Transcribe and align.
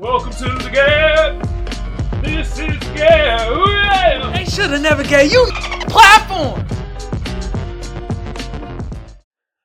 Welcome 0.00 0.32
to 0.32 0.44
the 0.64 0.70
Gab. 0.72 2.24
This 2.24 2.58
is 2.58 2.78
Gab. 2.96 3.52
Ooh, 3.52 3.70
yeah. 3.70 4.32
They 4.34 4.46
should 4.46 4.70
have 4.70 4.80
never 4.80 5.04
gave 5.04 5.30
you 5.30 5.46
platform. 5.88 6.64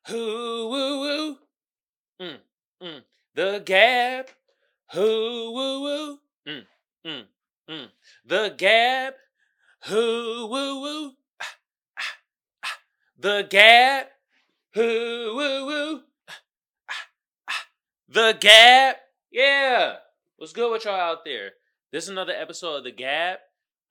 Who 0.10 0.68
woo 0.70 1.00
woo. 1.00 1.38
Mm, 2.22 2.38
mm. 2.84 3.02
The 3.34 3.64
Gab. 3.66 4.26
Who 4.92 5.54
woo 5.54 5.82
woo. 5.84 6.20
Mm, 6.46 6.66
mm, 7.08 7.24
mm. 7.70 7.88
The 8.26 8.54
Gab. 8.58 9.14
Who 9.86 10.48
woo 10.52 10.82
woo. 10.82 11.12
Ah, 11.42 11.46
ah, 11.98 12.04
ah. 12.66 12.78
The 13.18 13.48
Gab. 13.50 14.08
Who 14.74 14.82
woo 14.84 15.66
woo. 15.66 16.02
Ah, 16.28 16.34
ah, 16.90 17.06
ah. 17.48 17.68
The 18.10 18.38
Gab. 18.38 18.96
Yeah. 19.32 19.96
What's 20.38 20.52
good 20.52 20.70
with 20.70 20.84
y'all 20.84 20.96
out 20.96 21.24
there? 21.24 21.52
This 21.94 22.04
is 22.04 22.10
another 22.10 22.34
episode 22.34 22.76
of 22.76 22.84
The 22.84 22.92
Gab. 22.92 23.38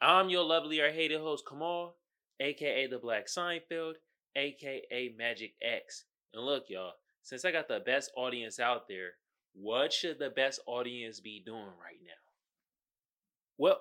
I'm 0.02 0.28
your 0.28 0.44
lovely 0.44 0.78
or 0.78 0.92
hated 0.92 1.22
host, 1.22 1.44
Kamal, 1.48 1.96
aka 2.38 2.86
The 2.86 2.98
Black 2.98 3.28
Seinfeld, 3.28 3.94
aka 4.36 5.14
Magic 5.16 5.54
X. 5.62 6.04
And 6.34 6.44
look, 6.44 6.64
y'all, 6.68 6.92
since 7.22 7.46
I 7.46 7.50
got 7.50 7.66
the 7.68 7.80
best 7.80 8.10
audience 8.14 8.60
out 8.60 8.88
there, 8.88 9.12
what 9.54 9.90
should 9.90 10.18
the 10.18 10.28
best 10.28 10.60
audience 10.66 11.18
be 11.18 11.42
doing 11.44 11.62
right 11.62 11.96
now? 12.04 12.12
Well, 13.56 13.80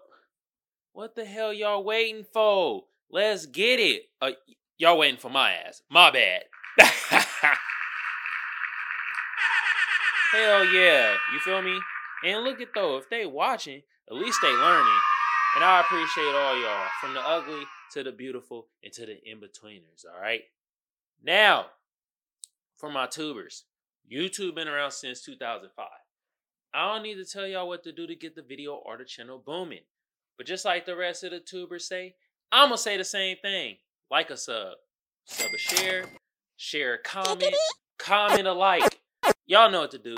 what 0.93 1.15
the 1.15 1.25
hell 1.25 1.51
y'all 1.51 1.83
waiting 1.83 2.23
for? 2.31 2.85
Let's 3.11 3.45
get 3.45 3.81
it. 3.81 4.03
Uh, 4.21 4.31
y'all 4.77 4.97
waiting 4.97 5.19
for 5.19 5.29
my 5.29 5.51
ass. 5.51 5.81
My 5.89 6.11
bad. 6.11 6.43
hell 10.31 10.63
yeah. 10.63 11.17
You 11.33 11.39
feel 11.43 11.61
me? 11.61 11.77
And 12.23 12.43
look 12.43 12.61
at 12.61 12.69
though, 12.73 12.97
if 12.97 13.09
they 13.09 13.25
watching, 13.25 13.81
at 14.09 14.15
least 14.15 14.39
they 14.41 14.49
learning. 14.49 14.99
And 15.55 15.63
I 15.63 15.81
appreciate 15.81 16.33
all 16.33 16.59
y'all, 16.59 16.87
from 16.99 17.13
the 17.13 17.21
ugly 17.21 17.63
to 17.93 18.03
the 18.03 18.11
beautiful 18.11 18.67
and 18.83 18.91
to 18.93 19.05
the 19.05 19.23
in-betweeners, 19.23 20.05
all 20.11 20.19
right? 20.19 20.41
Now, 21.23 21.67
for 22.77 22.89
my 22.89 23.05
tubers, 23.05 23.65
YouTube 24.11 24.55
been 24.55 24.67
around 24.67 24.91
since 24.91 25.21
2005. 25.21 25.87
I 26.73 26.91
don't 26.91 27.03
need 27.03 27.15
to 27.15 27.25
tell 27.25 27.45
y'all 27.45 27.67
what 27.67 27.83
to 27.83 27.91
do 27.91 28.07
to 28.07 28.15
get 28.15 28.35
the 28.35 28.41
video 28.41 28.73
or 28.73 28.97
the 28.97 29.05
channel 29.05 29.41
booming. 29.45 29.83
But 30.37 30.47
just 30.47 30.65
like 30.65 30.85
the 30.85 30.95
rest 30.95 31.23
of 31.23 31.31
the 31.31 31.39
tubers 31.39 31.87
say, 31.87 32.15
I'm 32.51 32.69
gonna 32.69 32.77
say 32.77 32.97
the 32.97 33.03
same 33.03 33.37
thing. 33.41 33.77
Like 34.09 34.31
a 34.31 34.37
sub, 34.37 34.73
sub 35.25 35.51
a 35.53 35.57
share, 35.57 36.05
share 36.57 36.95
a 36.95 36.99
comment, 36.99 37.55
comment 37.99 38.47
a 38.47 38.53
like. 38.53 39.01
Y'all 39.45 39.69
know 39.69 39.81
what 39.81 39.91
to 39.91 39.99
do. 39.99 40.15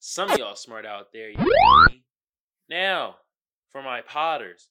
Some 0.00 0.30
of 0.30 0.38
y'all 0.38 0.56
smart 0.56 0.86
out 0.86 1.08
there. 1.12 1.30
You 1.30 1.38
know? 1.38 1.86
Now, 2.68 3.16
for 3.70 3.82
my 3.82 4.00
potters, 4.00 4.68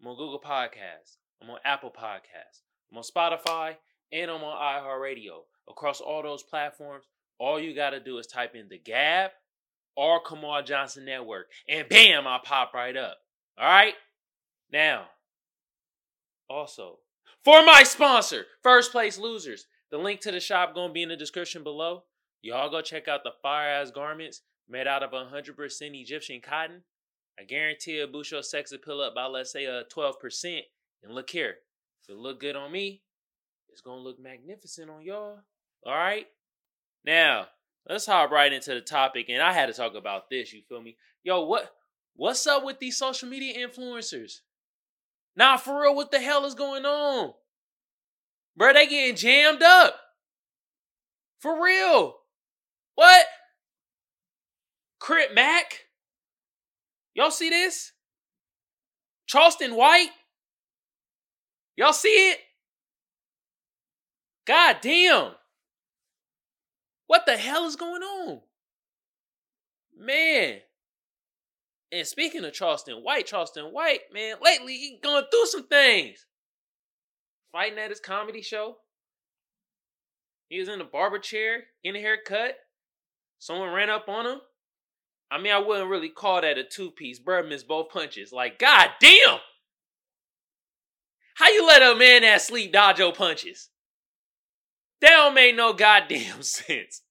I'm 0.00 0.08
on 0.08 0.16
Google 0.16 0.40
Podcasts, 0.40 1.16
I'm 1.42 1.50
on 1.50 1.58
Apple 1.64 1.90
Podcasts, 1.90 2.62
I'm 2.90 2.98
on 2.98 3.04
Spotify, 3.04 3.76
and 4.12 4.30
I'm 4.30 4.42
on 4.42 4.82
iHeartRadio. 4.82 5.40
Across 5.68 6.00
all 6.00 6.22
those 6.22 6.42
platforms, 6.42 7.04
all 7.38 7.60
you 7.60 7.74
gotta 7.74 8.00
do 8.00 8.18
is 8.18 8.26
type 8.26 8.54
in 8.54 8.68
the 8.68 8.78
Gab 8.78 9.30
or 9.96 10.20
Kamal 10.22 10.62
Johnson 10.62 11.04
Network, 11.04 11.46
and 11.68 11.88
bam, 11.88 12.26
I 12.26 12.38
pop 12.42 12.72
right 12.74 12.96
up. 12.96 13.18
All 13.58 13.68
right. 13.68 13.94
Now, 14.72 15.06
also 16.48 16.98
for 17.44 17.64
my 17.64 17.82
sponsor, 17.82 18.44
First 18.62 18.92
Place 18.92 19.18
Losers, 19.18 19.66
the 19.90 19.98
link 19.98 20.20
to 20.20 20.30
the 20.30 20.40
shop 20.40 20.74
gonna 20.74 20.92
be 20.92 21.02
in 21.02 21.08
the 21.08 21.16
description 21.16 21.62
below. 21.62 22.04
Y'all 22.42 22.70
go 22.70 22.82
check 22.82 23.08
out 23.08 23.24
the 23.24 23.32
fire 23.42 23.68
ass 23.68 23.90
garments 23.90 24.42
made 24.68 24.86
out 24.86 25.02
of 25.02 25.10
100% 25.10 26.00
Egyptian 26.00 26.40
cotton. 26.40 26.82
I 27.38 27.44
guarantee 27.44 27.98
it'll 27.98 28.12
boost 28.12 28.32
your 28.32 28.42
sex 28.42 28.72
appeal 28.72 29.00
up 29.00 29.14
by 29.14 29.26
let's 29.26 29.52
say 29.52 29.64
a 29.64 29.84
12%. 29.84 30.60
And 31.02 31.14
look 31.14 31.30
here, 31.30 31.56
if 32.02 32.08
it 32.08 32.16
look 32.16 32.40
good 32.40 32.56
on 32.56 32.72
me, 32.72 33.02
it's 33.68 33.80
gonna 33.80 34.00
look 34.00 34.18
magnificent 34.18 34.90
on 34.90 35.02
y'all. 35.02 35.38
All 35.86 35.94
right. 35.94 36.26
Now 37.04 37.46
let's 37.88 38.06
hop 38.06 38.30
right 38.30 38.52
into 38.52 38.74
the 38.74 38.80
topic, 38.80 39.26
and 39.28 39.40
I 39.40 39.52
had 39.52 39.66
to 39.66 39.72
talk 39.72 39.94
about 39.94 40.28
this. 40.30 40.52
You 40.52 40.62
feel 40.68 40.82
me? 40.82 40.96
Yo, 41.22 41.44
what 41.44 41.72
what's 42.14 42.46
up 42.46 42.64
with 42.64 42.80
these 42.80 42.96
social 42.96 43.28
media 43.28 43.66
influencers? 43.66 44.40
Now, 45.36 45.56
for 45.56 45.80
real, 45.80 45.94
what 45.94 46.10
the 46.10 46.18
hell 46.18 46.44
is 46.44 46.54
going 46.54 46.84
on? 46.84 47.32
Bro, 48.56 48.72
they 48.72 48.88
getting 48.88 49.14
jammed 49.14 49.62
up. 49.62 49.94
For 51.38 51.62
real. 51.62 52.16
What? 52.96 53.24
Crip 54.98 55.34
Mac? 55.34 55.86
Y'all 57.14 57.30
see 57.30 57.50
this? 57.50 57.92
Charleston 59.26 59.74
White? 59.74 60.10
Y'all 61.76 61.92
see 61.92 62.30
it? 62.30 62.38
God 64.46 64.78
damn. 64.80 65.32
What 67.06 67.26
the 67.26 67.36
hell 67.36 67.66
is 67.66 67.76
going 67.76 68.02
on? 68.02 68.40
Man. 69.96 70.58
And 71.90 72.06
speaking 72.06 72.44
of 72.44 72.52
Charleston 72.52 72.96
White, 72.96 73.26
Charleston 73.26 73.66
White, 73.66 74.00
man, 74.12 74.36
lately 74.42 74.74
he 74.74 74.98
going 75.02 75.24
through 75.30 75.46
some 75.46 75.66
things. 75.66 76.26
Fighting 77.52 77.78
at 77.78 77.90
his 77.90 78.00
comedy 78.00 78.42
show. 78.42 78.76
He 80.48 80.58
was 80.58 80.68
in 80.68 80.78
the 80.78 80.84
barber 80.84 81.18
chair, 81.18 81.64
getting 81.82 82.00
a 82.00 82.02
haircut. 82.02 82.56
Someone 83.38 83.72
ran 83.72 83.90
up 83.90 84.08
on 84.08 84.26
him. 84.26 84.40
I 85.30 85.38
mean, 85.38 85.52
I 85.52 85.58
wouldn't 85.58 85.90
really 85.90 86.08
call 86.08 86.40
that 86.40 86.58
a 86.58 86.64
two 86.64 86.90
piece. 86.90 87.20
Bruh 87.20 87.46
missed 87.46 87.68
both 87.68 87.90
punches. 87.90 88.32
Like, 88.32 88.58
god 88.58 88.90
damn! 89.00 89.38
How 91.34 91.50
you 91.50 91.66
let 91.66 91.82
a 91.82 91.94
man 91.94 92.22
that 92.22 92.42
sleep 92.42 92.72
dodge 92.72 92.98
your 92.98 93.12
punches? 93.12 93.68
That 95.00 95.10
don't 95.10 95.34
make 95.34 95.54
no 95.54 95.72
goddamn 95.72 96.42
sense. 96.42 97.02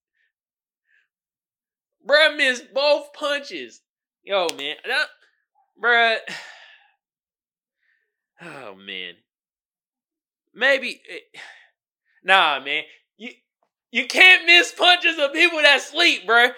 Bruh 2.08 2.36
missed 2.36 2.74
both 2.74 3.14
punches. 3.14 3.82
Yo, 4.24 4.48
man. 4.58 4.76
That, 4.86 5.08
bruh. 5.82 6.18
Oh, 8.40 8.76
man. 8.76 9.16
Maybe. 10.54 11.02
Eh, 11.10 11.40
nah, 12.24 12.60
man. 12.60 12.84
You, 13.18 13.32
you 13.90 14.06
can't 14.06 14.46
miss 14.46 14.72
punches 14.72 15.18
of 15.18 15.34
people 15.34 15.60
that 15.60 15.82
sleep, 15.82 16.28
bruh. 16.28 16.52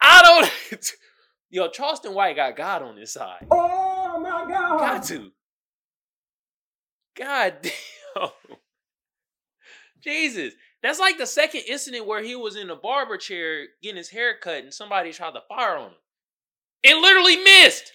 I 0.00 0.48
don't. 0.70 0.92
Yo, 1.50 1.68
Charleston 1.68 2.14
White 2.14 2.36
got 2.36 2.56
God 2.56 2.82
on 2.82 2.96
his 2.96 3.12
side. 3.12 3.46
Oh 3.50 4.20
my 4.20 4.46
God. 4.48 4.78
Got 4.78 5.02
to. 5.04 5.30
God 7.16 7.54
damn. 7.62 8.28
Jesus. 10.00 10.54
That's 10.82 11.00
like 11.00 11.18
the 11.18 11.26
second 11.26 11.62
incident 11.66 12.06
where 12.06 12.22
he 12.22 12.36
was 12.36 12.54
in 12.54 12.70
a 12.70 12.76
barber 12.76 13.16
chair 13.16 13.64
getting 13.82 13.96
his 13.96 14.10
hair 14.10 14.36
cut 14.40 14.62
and 14.62 14.72
somebody 14.72 15.12
tried 15.12 15.32
to 15.32 15.40
fire 15.48 15.76
on 15.76 15.88
him. 15.88 15.96
It 16.82 16.96
literally 16.96 17.36
missed. 17.36 17.92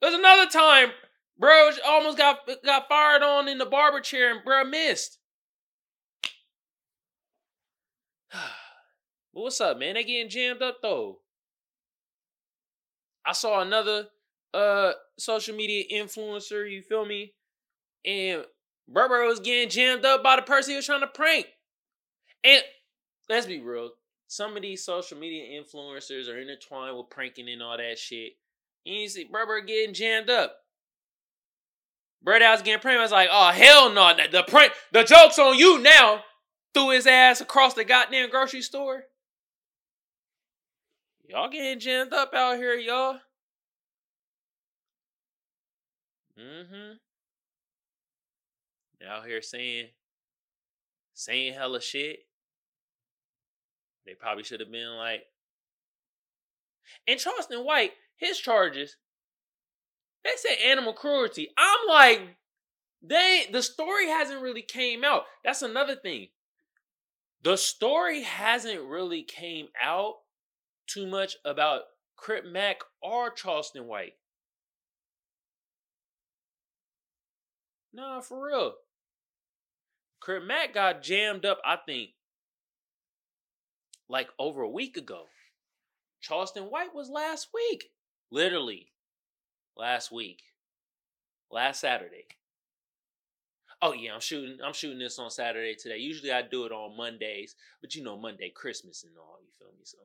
There's 0.00 0.14
another 0.14 0.48
time, 0.48 0.90
bro 1.38 1.70
almost 1.84 2.18
got 2.18 2.38
got 2.64 2.88
fired 2.88 3.22
on 3.22 3.48
in 3.48 3.58
the 3.58 3.66
barber 3.66 4.00
chair 4.00 4.32
and 4.32 4.44
bro 4.44 4.62
missed. 4.64 5.18
But 9.34 9.42
what's 9.42 9.60
up, 9.60 9.78
man? 9.78 9.94
They 9.94 10.04
getting 10.04 10.30
jammed 10.30 10.62
up 10.62 10.78
though. 10.82 11.18
I 13.26 13.32
saw 13.32 13.60
another 13.60 14.06
uh 14.54 14.92
social 15.18 15.54
media 15.54 15.84
influencer, 15.92 16.70
you 16.70 16.82
feel 16.82 17.04
me? 17.04 17.34
And 18.04 18.44
Berber 18.88 19.24
was 19.26 19.40
getting 19.40 19.68
jammed 19.68 20.04
up 20.04 20.22
by 20.22 20.36
the 20.36 20.42
person 20.42 20.72
he 20.72 20.76
was 20.76 20.86
trying 20.86 21.00
to 21.00 21.06
prank. 21.06 21.46
And 22.42 22.62
let's 23.28 23.46
be 23.46 23.60
real, 23.60 23.90
some 24.28 24.56
of 24.56 24.62
these 24.62 24.84
social 24.84 25.18
media 25.18 25.60
influencers 25.60 26.28
are 26.28 26.38
intertwined 26.38 26.96
with 26.96 27.10
pranking 27.10 27.48
and 27.48 27.62
all 27.62 27.76
that 27.76 27.98
shit. 27.98 28.32
And 28.86 28.94
you 28.96 29.08
see 29.08 29.28
Berber 29.30 29.60
getting 29.60 29.94
jammed 29.94 30.30
up. 30.30 30.56
Brad 32.22 32.42
was 32.42 32.62
getting 32.62 32.80
pranked. 32.80 32.98
I 32.98 33.02
was 33.02 33.12
like, 33.12 33.28
oh 33.30 33.50
hell 33.50 33.92
no, 33.92 34.12
the 34.30 34.42
prank, 34.42 34.72
the 34.92 35.04
joke's 35.04 35.38
on 35.38 35.58
you 35.58 35.78
now. 35.78 36.22
Threw 36.74 36.90
his 36.90 37.06
ass 37.06 37.40
across 37.40 37.74
the 37.74 37.84
goddamn 37.84 38.30
grocery 38.30 38.62
store. 38.62 39.04
Y'all 41.28 41.50
getting 41.50 41.78
jammed 41.78 42.14
up 42.14 42.32
out 42.32 42.56
here, 42.56 42.74
y'all. 42.74 43.18
Mm-hmm. 46.40 46.94
Out 49.06 49.26
here 49.26 49.42
saying, 49.42 49.88
saying 51.12 51.52
hella 51.52 51.82
shit. 51.82 52.20
They 54.06 54.14
probably 54.14 54.42
should 54.42 54.60
have 54.60 54.72
been 54.72 54.96
like. 54.96 55.24
And 57.06 57.20
Charleston 57.20 57.62
White, 57.62 57.92
his 58.16 58.38
charges, 58.38 58.96
they 60.24 60.30
say 60.36 60.70
animal 60.70 60.94
cruelty. 60.94 61.50
I'm 61.58 61.88
like, 61.88 62.22
they 63.02 63.44
the 63.52 63.62
story 63.62 64.08
hasn't 64.08 64.40
really 64.40 64.62
came 64.62 65.04
out. 65.04 65.24
That's 65.44 65.60
another 65.60 65.94
thing. 65.94 66.28
The 67.42 67.58
story 67.58 68.22
hasn't 68.22 68.80
really 68.80 69.22
came 69.22 69.68
out 69.80 70.14
too 70.88 71.06
much 71.06 71.36
about 71.44 71.82
Crip 72.16 72.44
Mac 72.44 72.80
or 73.00 73.30
Charleston 73.30 73.86
White. 73.86 74.14
Nah, 77.92 78.20
for 78.20 78.46
real. 78.46 78.74
Crip 80.20 80.42
Mac 80.44 80.74
got 80.74 81.02
jammed 81.02 81.44
up, 81.46 81.58
I 81.64 81.76
think, 81.86 82.10
like 84.08 84.28
over 84.38 84.62
a 84.62 84.68
week 84.68 84.96
ago. 84.96 85.24
Charleston 86.20 86.64
White 86.64 86.94
was 86.94 87.08
last 87.08 87.48
week. 87.54 87.90
Literally. 88.30 88.92
Last 89.76 90.10
week. 90.10 90.42
Last 91.50 91.80
Saturday. 91.80 92.26
Oh 93.80 93.92
yeah, 93.92 94.12
I'm 94.12 94.20
shooting 94.20 94.58
I'm 94.64 94.72
shooting 94.72 94.98
this 94.98 95.18
on 95.18 95.30
Saturday 95.30 95.74
today. 95.74 95.98
Usually 95.98 96.32
I 96.32 96.42
do 96.42 96.64
it 96.64 96.72
on 96.72 96.96
Mondays, 96.96 97.54
but 97.80 97.94
you 97.94 98.02
know 98.02 98.18
Monday 98.18 98.50
Christmas 98.50 99.04
and 99.04 99.12
all, 99.16 99.38
you 99.40 99.52
feel 99.56 99.68
me? 99.68 99.84
So 99.84 99.98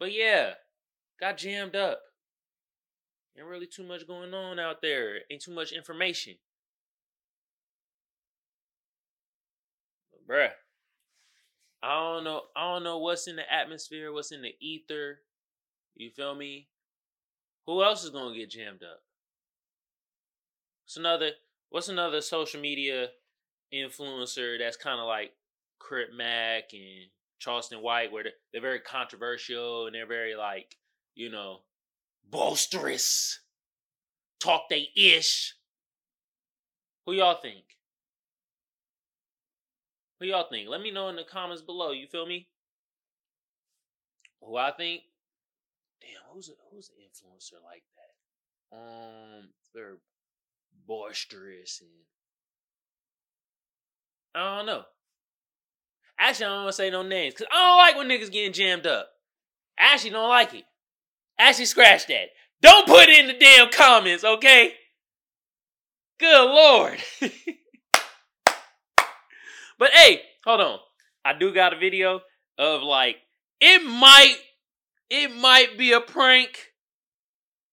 But 0.00 0.12
yeah, 0.14 0.54
got 1.20 1.36
jammed 1.36 1.76
up. 1.76 2.00
Ain't 3.38 3.46
really 3.46 3.66
too 3.66 3.84
much 3.84 4.06
going 4.08 4.34
on 4.34 4.58
out 4.58 4.80
there. 4.82 5.18
Ain't 5.30 5.42
too 5.42 5.54
much 5.54 5.72
information. 5.72 6.34
But 10.10 10.26
bruh. 10.26 10.50
I 11.82 11.94
don't 11.94 12.24
know. 12.24 12.42
I 12.56 12.72
don't 12.72 12.84
know 12.84 12.98
what's 12.98 13.28
in 13.28 13.36
the 13.36 13.52
atmosphere, 13.52 14.12
what's 14.12 14.32
in 14.32 14.42
the 14.42 14.54
ether. 14.60 15.20
You 15.94 16.10
feel 16.10 16.34
me? 16.34 16.68
Who 17.66 17.82
else 17.82 18.02
is 18.02 18.10
gonna 18.10 18.34
get 18.34 18.50
jammed 18.50 18.82
up? 18.82 19.02
What's 20.84 20.96
another 20.96 21.30
what's 21.68 21.88
another 21.88 22.20
social 22.20 22.60
media 22.60 23.08
influencer 23.72 24.58
that's 24.58 24.76
kind 24.76 24.98
of 24.98 25.06
like 25.06 25.32
Crip 25.78 26.12
Mac 26.12 26.72
and 26.72 27.10
Charleston 27.40 27.80
White, 27.82 28.12
where 28.12 28.24
they're, 28.52 28.62
very 28.62 28.80
controversial 28.80 29.86
and 29.86 29.94
they're 29.94 30.06
very 30.06 30.36
like, 30.36 30.76
you 31.14 31.30
know, 31.30 31.60
boisterous, 32.28 33.40
talk 34.38 34.68
they 34.68 34.88
ish. 34.94 35.54
Who 37.06 37.14
y'all 37.14 37.40
think? 37.40 37.64
Who 40.20 40.26
y'all 40.26 40.46
think? 40.48 40.68
Let 40.68 40.82
me 40.82 40.90
know 40.90 41.08
in 41.08 41.16
the 41.16 41.24
comments 41.24 41.62
below. 41.62 41.92
You 41.92 42.06
feel 42.06 42.26
me? 42.26 42.46
Who 44.42 44.56
I 44.56 44.70
think? 44.70 45.02
Damn, 46.00 46.34
who's 46.34 46.50
a, 46.50 46.52
who's 46.70 46.90
an 46.90 46.96
influencer 47.02 47.62
like 47.64 47.82
that? 47.96 48.76
Um, 48.76 49.48
they're 49.74 49.98
boisterous 50.86 51.80
and 51.80 51.90
I 54.34 54.58
don't 54.58 54.66
know. 54.66 54.84
Actually, 56.20 56.46
I 56.46 56.48
don't 56.50 56.58
want 56.64 56.68
to 56.68 56.72
say 56.74 56.90
no 56.90 57.02
names 57.02 57.32
because 57.32 57.46
I 57.50 57.56
don't 57.56 57.78
like 57.78 57.96
when 57.96 58.08
niggas 58.08 58.30
getting 58.30 58.52
jammed 58.52 58.86
up. 58.86 59.08
I 59.78 59.94
actually 59.94 60.10
don't 60.10 60.28
like 60.28 60.52
it. 60.52 60.64
Actually, 61.38 61.64
scratch 61.64 62.06
that. 62.08 62.28
Don't 62.60 62.86
put 62.86 63.08
it 63.08 63.18
in 63.18 63.26
the 63.26 63.32
damn 63.32 63.70
comments, 63.70 64.22
okay? 64.22 64.74
Good 66.18 66.44
lord. 66.44 66.98
but 69.78 69.90
hey, 69.94 70.20
hold 70.44 70.60
on. 70.60 70.78
I 71.24 71.32
do 71.32 71.54
got 71.54 71.72
a 71.72 71.78
video 71.78 72.20
of 72.58 72.82
like 72.82 73.16
it 73.58 73.82
might 73.82 74.36
it 75.08 75.34
might 75.34 75.78
be 75.78 75.92
a 75.92 76.00
prank, 76.02 76.72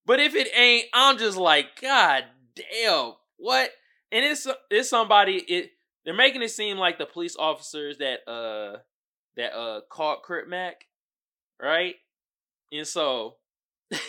but 0.05 0.21
if 0.21 0.35
it 0.35 0.47
ain't, 0.55 0.85
I'm 0.93 1.17
just 1.17 1.37
like, 1.37 1.81
God 1.81 2.23
damn, 2.55 3.13
what? 3.35 3.69
And 4.11 4.23
it's 4.23 4.47
it's 4.71 4.89
somebody. 4.89 5.35
It 5.35 5.71
they're 6.07 6.15
making 6.15 6.41
it 6.41 6.51
seem 6.51 6.77
like 6.77 6.97
the 6.97 7.05
police 7.05 7.35
officers 7.37 7.97
that 7.97 8.19
uh 8.31 8.77
that 9.35 9.53
uh 9.53 9.81
caught 9.91 10.23
Mac, 10.47 10.85
right? 11.61 11.95
And 12.71 12.87
so, 12.87 13.35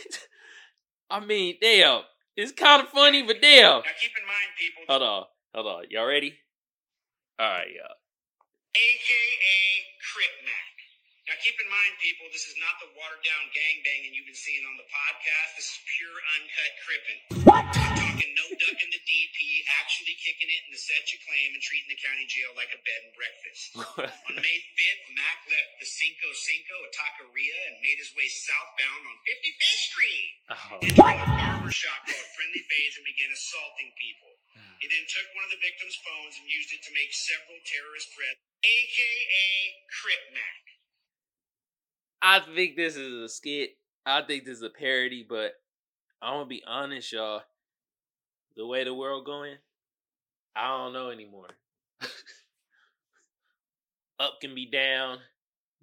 I 1.11 1.19
mean, 1.19 1.57
damn, 1.61 2.03
it's 2.37 2.53
kind 2.53 2.83
of 2.83 2.89
funny, 2.91 3.25
but 3.25 3.43
damn. 3.43 3.79
Now 3.79 3.83
keep 4.01 4.13
in 4.17 4.25
mind, 4.27 4.55
people. 4.61 4.85
Hold 4.89 5.03
on, 5.03 5.25
hold 5.53 5.67
on. 5.67 5.85
Y'all 5.91 6.07
ready? 6.07 6.39
All 7.41 7.49
right, 7.49 7.67
y'all. 7.67 7.97
AKA 8.77 9.59
Crip 10.15 10.31
Mac. 10.45 10.78
Now 11.29 11.37
keep 11.45 11.61
in 11.61 11.69
mind, 11.69 11.93
people, 12.01 12.25
this 12.33 12.49
is 12.49 12.57
not 12.57 12.81
the 12.81 12.89
watered 12.97 13.21
down 13.21 13.53
gangbanging 13.53 14.17
you've 14.17 14.25
been 14.25 14.33
seeing 14.33 14.65
on 14.65 14.81
the 14.81 14.89
podcast. 14.89 15.61
This 15.61 15.69
is 15.69 15.79
pure 15.85 16.19
uncut 16.41 16.73
crippin'. 16.81 17.21
What? 17.45 17.69
I'm 17.69 18.01
talking 18.01 18.33
no 18.33 18.49
ducking 18.57 18.89
the 18.89 19.03
DP, 19.05 19.37
actually 19.77 20.17
kicking 20.25 20.49
it 20.49 20.65
in 20.65 20.73
the 20.73 20.81
set 20.81 21.05
you 21.13 21.21
claim 21.29 21.53
and 21.53 21.61
treating 21.61 21.93
the 21.93 22.01
county 22.01 22.25
jail 22.33 22.57
like 22.57 22.73
a 22.73 22.81
bed 22.81 23.01
and 23.05 23.13
breakfast. 23.13 23.77
on 24.25 24.41
May 24.41 24.59
5th, 24.73 25.05
Mac 25.21 25.39
left 25.53 25.77
the 25.77 25.89
Cinco 25.93 26.33
Cinco 26.33 26.77
at 26.89 26.97
Taqueria 26.97 27.61
and 27.69 27.85
made 27.85 28.01
his 28.01 28.09
way 28.17 28.25
southbound 28.25 29.03
on 29.05 29.17
55th 29.29 29.85
Street. 29.85 30.33
Oh. 30.49 30.81
Entering 30.81 31.21
a 31.21 31.29
barber 31.29 31.69
shop 31.77 32.09
called 32.09 32.29
Friendly 32.41 32.65
Phase 32.73 32.97
and 32.97 33.05
began 33.05 33.29
assaulting 33.37 33.93
people. 34.01 34.33
Hmm. 34.57 34.81
He 34.81 34.89
then 34.89 35.05
took 35.13 35.29
one 35.37 35.45
of 35.45 35.53
the 35.53 35.61
victim's 35.61 36.01
phones 36.01 36.41
and 36.41 36.49
used 36.49 36.73
it 36.73 36.81
to 36.89 36.93
make 36.97 37.13
several 37.13 37.61
terrorist 37.69 38.17
threats, 38.17 38.41
aka 38.65 39.45
Crip 39.93 40.25
Mac. 40.33 40.68
I 42.21 42.41
think 42.41 42.77
this 42.77 42.97
is 42.97 43.13
a 43.23 43.29
skit. 43.29 43.71
I 44.05 44.23
think 44.23 44.45
this 44.45 44.57
is 44.57 44.63
a 44.63 44.71
parody, 44.71 45.25
but 45.29 45.53
I'm 46.21 46.35
gonna 46.35 46.47
be 46.47 46.63
honest, 46.67 47.13
y'all. 47.13 47.43
The 48.57 48.67
way 48.67 48.85
the 48.85 48.95
world 48.95 49.25
going, 49.25 49.57
I 50.57 50.69
don't 50.69 50.93
know 50.93 51.11
anymore. 51.11 51.49
Up 54.21 54.41
can 54.41 54.55
be 54.55 54.67
down, 54.67 55.19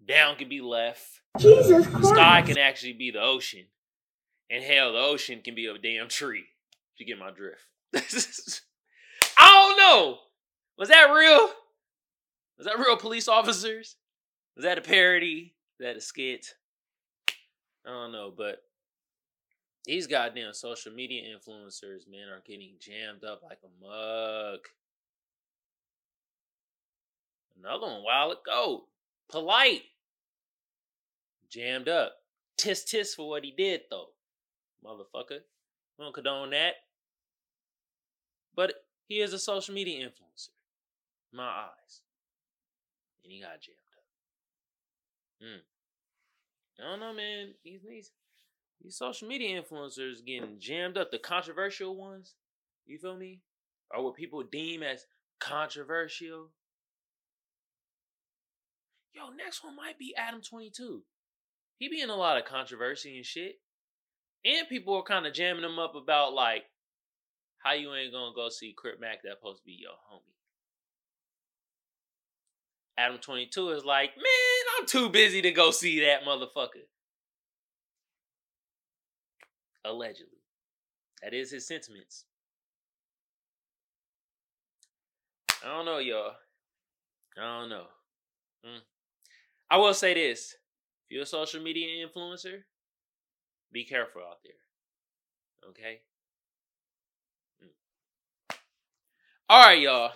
down 0.05 0.35
can 0.35 0.49
be 0.49 0.59
left. 0.59 1.21
Jesus 1.39 1.87
Christ. 1.87 2.09
sky 2.09 2.41
can 2.41 2.57
actually 2.57 2.93
be 2.93 3.11
the 3.11 3.21
ocean, 3.21 3.65
and 4.49 4.63
hell, 4.63 4.93
the 4.93 4.99
ocean 4.99 5.41
can 5.43 5.55
be 5.55 5.67
a 5.67 5.77
damn 5.77 6.09
tree. 6.09 6.45
If 6.93 6.99
you 6.99 7.05
get 7.05 7.19
my 7.19 7.31
drift. 7.31 7.61
I 9.37 9.51
don't 9.51 9.77
know. 9.77 10.19
Was 10.77 10.89
that 10.89 11.11
real? 11.13 11.49
Was 12.57 12.67
that 12.67 12.79
real 12.79 12.97
police 12.97 13.27
officers? 13.27 13.95
Was 14.55 14.63
that 14.63 14.77
a 14.77 14.81
parody? 14.81 15.54
That 15.79 15.97
a 15.97 16.01
skit? 16.01 16.55
I 17.85 17.89
don't 17.89 18.11
know, 18.11 18.33
but 18.35 18.63
these 19.85 20.07
goddamn 20.07 20.53
social 20.53 20.91
media 20.91 21.21
influencers, 21.23 22.09
man, 22.09 22.29
are 22.29 22.41
getting 22.45 22.75
jammed 22.79 23.23
up 23.23 23.41
like 23.43 23.59
a 23.63 23.85
mug. 23.85 24.59
Another 27.59 27.87
one 27.87 28.03
while 28.03 28.31
ago. 28.31 28.85
Polite. 29.29 29.83
Jammed 31.49 31.87
up. 31.87 32.13
Tis 32.57 32.83
tis 32.83 33.13
for 33.13 33.29
what 33.29 33.43
he 33.43 33.51
did 33.51 33.81
though. 33.91 34.09
Motherfucker. 34.83 35.41
We 35.97 36.05
don't 36.05 36.13
condone 36.15 36.51
that. 36.51 36.75
But 38.55 38.85
he 39.07 39.19
is 39.19 39.33
a 39.33 39.39
social 39.39 39.73
media 39.73 40.05
influencer. 40.05 40.49
In 41.31 41.37
my 41.37 41.43
eyes. 41.43 42.01
And 43.23 43.31
he 43.31 43.41
got 43.41 43.61
jammed 43.61 43.84
Hmm. 45.41 45.59
I 46.79 46.89
don't 46.89 46.99
know, 46.99 47.13
man. 47.13 47.53
These 47.63 47.81
these 47.87 48.11
these 48.81 48.97
social 48.97 49.27
media 49.27 49.61
influencers 49.61 50.25
getting 50.25 50.57
jammed 50.59 50.97
up. 50.97 51.11
The 51.11 51.19
controversial 51.19 51.95
ones, 51.95 52.35
you 52.85 52.97
feel 52.97 53.17
me? 53.17 53.41
Or 53.93 54.03
what 54.03 54.15
people 54.15 54.43
deem 54.43 54.83
as 54.83 55.05
controversial. 55.39 56.49
Yo, 59.13 59.29
next 59.29 59.63
one 59.63 59.75
might 59.75 59.97
be 59.97 60.13
Adam 60.17 60.41
22. 60.41 61.03
He 61.77 61.89
be 61.89 62.01
in 62.01 62.09
a 62.09 62.15
lot 62.15 62.37
of 62.37 62.45
controversy 62.45 63.15
and 63.15 63.25
shit. 63.25 63.59
And 64.43 64.67
people 64.67 64.95
are 64.95 65.03
kind 65.03 65.25
of 65.25 65.33
jamming 65.33 65.63
him 65.63 65.79
up 65.79 65.95
about 65.95 66.33
like 66.33 66.63
how 67.63 67.73
you 67.73 67.93
ain't 67.95 68.13
gonna 68.13 68.35
go 68.35 68.49
see 68.49 68.75
Crip 68.77 68.99
Mac 68.99 69.23
that 69.23 69.37
supposed 69.39 69.59
to 69.59 69.65
be 69.65 69.77
your 69.79 69.97
homie. 70.11 70.34
Adam 72.97 73.17
22 73.17 73.69
is 73.69 73.85
like, 73.85 74.15
man, 74.15 74.25
I'm 74.79 74.85
too 74.85 75.09
busy 75.09 75.41
to 75.41 75.51
go 75.51 75.71
see 75.71 75.99
that 76.01 76.23
motherfucker. 76.23 76.87
Allegedly. 79.83 80.39
That 81.21 81.33
is 81.33 81.51
his 81.51 81.67
sentiments. 81.67 82.25
I 85.63 85.69
don't 85.69 85.85
know, 85.85 85.97
y'all. 85.97 86.33
I 87.37 87.59
don't 87.59 87.69
know. 87.69 87.85
Mm. 88.65 88.79
I 89.69 89.77
will 89.77 89.93
say 89.93 90.13
this. 90.13 90.55
If 91.05 91.11
you're 91.13 91.23
a 91.23 91.25
social 91.25 91.61
media 91.61 92.05
influencer, 92.05 92.61
be 93.71 93.83
careful 93.83 94.21
out 94.21 94.37
there. 94.43 95.69
Okay? 95.69 96.01
Mm. 97.63 98.55
All 99.49 99.65
right, 99.67 99.79
y'all. 99.79 100.11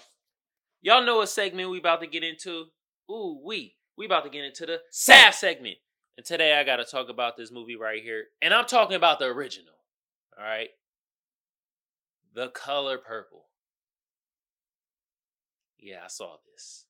Y'all 0.81 1.05
know 1.05 1.17
what 1.17 1.29
segment 1.29 1.69
we 1.69 1.77
about 1.79 2.01
to 2.01 2.07
get 2.07 2.23
into? 2.23 2.65
Ooh, 3.11 3.41
we. 3.43 3.75
We 3.97 4.05
about 4.05 4.23
to 4.23 4.29
get 4.29 4.45
into 4.45 4.65
the 4.65 4.79
sad 4.91 5.33
segment. 5.33 5.77
And 6.17 6.25
today 6.25 6.57
I 6.57 6.63
got 6.63 6.77
to 6.77 6.85
talk 6.85 7.09
about 7.09 7.35
this 7.35 7.51
movie 7.51 7.75
right 7.75 8.01
here. 8.01 8.25
And 8.41 8.53
I'm 8.53 8.65
talking 8.65 8.95
about 8.95 9.19
the 9.19 9.25
original. 9.25 9.73
All 10.37 10.43
right? 10.43 10.69
The 12.33 12.49
Color 12.49 12.97
Purple. 12.97 13.45
Yeah, 15.77 15.99
I 16.05 16.07
saw 16.07 16.35
this. 16.53 16.85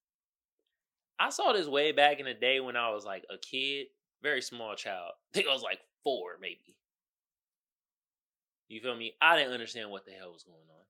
I 1.19 1.29
saw 1.29 1.53
this 1.53 1.67
way 1.67 1.91
back 1.91 2.19
in 2.19 2.25
the 2.25 2.33
day 2.33 2.59
when 2.59 2.75
I 2.75 2.91
was 2.91 3.05
like 3.05 3.25
a 3.29 3.37
kid. 3.37 3.87
very 4.21 4.41
small 4.41 4.75
child. 4.75 5.13
I 5.31 5.33
think 5.33 5.47
I 5.47 5.53
was 5.53 5.63
like 5.63 5.79
four, 6.03 6.37
maybe. 6.39 6.75
You 8.67 8.81
feel 8.81 8.95
me? 8.95 9.13
I 9.21 9.35
didn't 9.35 9.53
understand 9.53 9.89
what 9.89 10.05
the 10.05 10.11
hell 10.11 10.31
was 10.31 10.43
going 10.43 10.57
on. 10.57 10.85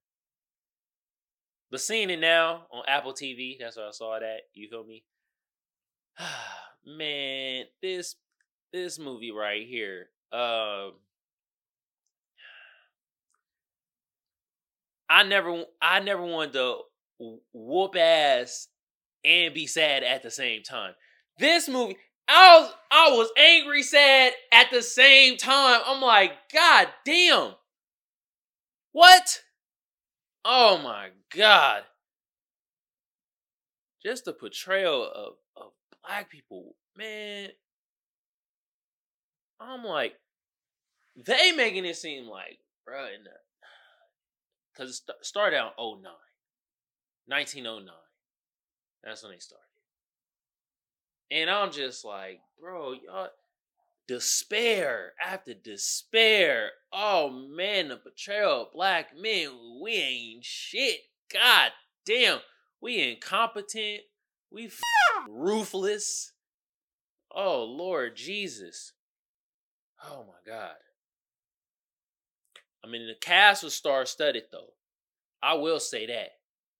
But 1.71 1.81
seeing 1.81 2.09
it 2.09 2.19
now 2.19 2.65
on 2.71 2.83
Apple 2.87 3.13
TV, 3.13 3.57
that's 3.59 3.77
where 3.77 3.87
I 3.87 3.91
saw 3.91 4.19
that. 4.19 4.41
You 4.53 4.67
feel 4.69 4.83
me? 4.83 5.03
Man, 6.85 7.65
this 7.81 8.15
this 8.73 8.99
movie 8.99 9.31
right 9.31 9.65
here. 9.67 10.09
Um 10.31 10.93
I 15.09 15.23
never 15.23 15.63
I 15.81 15.99
never 15.99 16.21
wanted 16.21 16.53
to 16.53 16.77
whoop 17.53 17.95
ass 17.95 18.67
and 19.25 19.53
be 19.53 19.67
sad 19.67 20.03
at 20.03 20.23
the 20.23 20.31
same 20.31 20.63
time. 20.63 20.93
This 21.39 21.67
movie, 21.67 21.97
I 22.27 22.59
was 22.59 22.73
I 22.91 23.11
was 23.11 23.31
angry, 23.37 23.83
sad 23.83 24.33
at 24.51 24.71
the 24.71 24.81
same 24.81 25.37
time. 25.37 25.81
I'm 25.85 26.01
like, 26.01 26.31
God 26.53 26.87
damn. 27.05 27.53
What? 28.91 29.41
Oh 30.45 30.79
my 30.83 31.09
god. 31.35 31.83
Just 34.03 34.25
the 34.25 34.33
portrayal 34.33 35.03
of, 35.03 35.33
of 35.57 35.71
black 36.03 36.29
people, 36.29 36.75
man. 36.97 37.49
I'm 39.59 39.83
like, 39.83 40.15
they 41.25 41.51
making 41.51 41.85
it 41.85 41.97
seem 41.97 42.25
like, 42.27 42.59
bro, 42.85 43.07
because 44.73 45.01
it 45.09 45.15
started 45.21 45.57
out 45.57 45.73
09. 45.77 46.01
1909. 47.27 47.93
That's 49.03 49.23
when 49.23 49.33
they 49.33 49.39
started. 49.39 49.65
And 51.31 51.49
I'm 51.49 51.71
just 51.71 52.03
like, 52.03 52.39
bro, 52.59 52.93
y'all, 52.93 53.29
despair 54.09 55.13
after 55.23 55.53
despair. 55.53 56.71
Oh 56.91 57.29
man, 57.29 57.89
the 57.89 57.97
portrayal 57.97 58.63
of 58.63 58.73
black 58.73 59.11
men, 59.15 59.51
we 59.83 59.91
ain't 59.91 60.43
shit. 60.43 61.01
God 61.31 61.69
damn, 62.07 62.39
we 62.81 63.07
incompetent. 63.07 64.01
We 64.51 64.65
f- 64.65 64.79
ruthless. 65.29 66.33
Oh 67.31 67.63
Lord 67.63 68.15
Jesus. 68.15 68.93
Oh 70.03 70.25
my 70.27 70.51
God. 70.51 70.73
I 72.83 72.87
mean, 72.87 73.05
the 73.05 73.13
cast 73.13 73.63
was 73.63 73.75
star 73.75 74.07
studded 74.07 74.45
though. 74.51 74.73
I 75.43 75.53
will 75.53 75.79
say 75.79 76.07
that. 76.07 76.29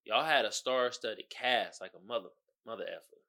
Y'all 0.02 0.24
had 0.24 0.44
a 0.44 0.50
star 0.50 0.90
studded 0.90 1.26
cast 1.30 1.80
like 1.80 1.92
a 1.94 2.04
mother 2.04 2.30
mother 2.66 2.86
effer. 2.88 3.20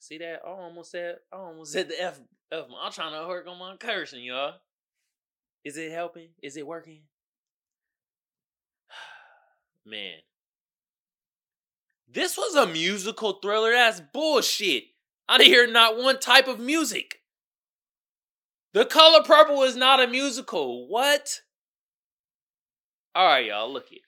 See 0.00 0.18
that? 0.18 0.40
I 0.46 0.50
almost 0.50 0.90
said 0.90 1.16
I 1.32 1.36
almost 1.36 1.72
said 1.72 1.88
the 1.88 1.98
F 2.02 2.20
I'm 2.52 2.92
trying 2.92 3.20
to 3.20 3.26
work 3.28 3.46
on 3.48 3.58
my 3.58 3.76
cursing, 3.76 4.24
y'all. 4.24 4.54
Is 5.64 5.76
it 5.76 5.90
helping? 5.90 6.28
Is 6.42 6.56
it 6.56 6.66
working? 6.66 7.00
Man. 9.84 10.18
This 12.08 12.36
was 12.36 12.54
a 12.54 12.66
musical 12.66 13.34
thriller. 13.42 13.72
That's 13.72 14.00
bullshit. 14.00 14.84
I 15.28 15.38
didn't 15.38 15.52
hear 15.52 15.66
not 15.66 15.98
one 15.98 16.20
type 16.20 16.46
of 16.46 16.60
music. 16.60 17.20
The 18.72 18.84
Color 18.84 19.24
Purple 19.24 19.62
is 19.64 19.74
not 19.74 20.02
a 20.02 20.06
musical. 20.06 20.86
What? 20.86 21.40
All 23.14 23.26
right, 23.26 23.46
y'all, 23.46 23.72
look 23.72 23.88
here. 23.88 24.00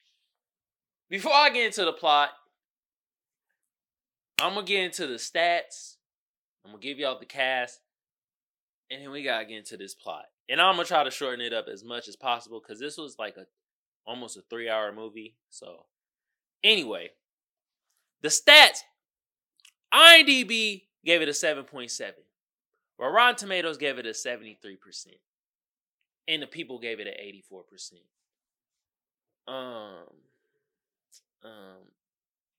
Before 1.10 1.32
I 1.32 1.48
get 1.50 1.66
into 1.66 1.84
the 1.86 1.92
plot, 1.92 2.30
I'm 4.40 4.54
gonna 4.54 4.66
get 4.66 4.84
into 4.84 5.06
the 5.06 5.14
stats. 5.14 5.96
I'm 6.64 6.72
gonna 6.72 6.82
give 6.82 6.98
y'all 6.98 7.18
the 7.18 7.24
cast, 7.26 7.80
and 8.90 9.02
then 9.02 9.10
we 9.10 9.22
gotta 9.22 9.44
get 9.44 9.58
into 9.58 9.76
this 9.76 9.94
plot. 9.94 10.26
And 10.48 10.60
I'm 10.60 10.76
gonna 10.76 10.86
try 10.86 11.04
to 11.04 11.10
shorten 11.10 11.40
it 11.40 11.52
up 11.52 11.66
as 11.72 11.84
much 11.84 12.08
as 12.08 12.16
possible 12.16 12.60
because 12.60 12.80
this 12.80 12.96
was 12.96 13.16
like 13.18 13.36
a 13.36 13.46
almost 14.06 14.36
a 14.36 14.42
three 14.48 14.68
hour 14.68 14.92
movie. 14.92 15.36
So, 15.50 15.86
anyway, 16.64 17.10
the 18.22 18.28
stats. 18.28 18.80
IMDb 19.92 20.82
gave 21.04 21.22
it 21.22 21.28
a 21.28 21.32
7.7, 21.32 22.12
while 22.98 23.10
Rotten 23.10 23.36
Tomatoes 23.36 23.78
gave 23.78 23.98
it 23.98 24.04
a 24.04 24.10
73%, 24.10 24.66
and 26.26 26.42
the 26.42 26.46
people 26.46 26.78
gave 26.78 27.00
it 27.00 27.06
an 27.06 27.14
84%. 27.14 27.92
Um, 29.50 30.04
um, 31.42 31.88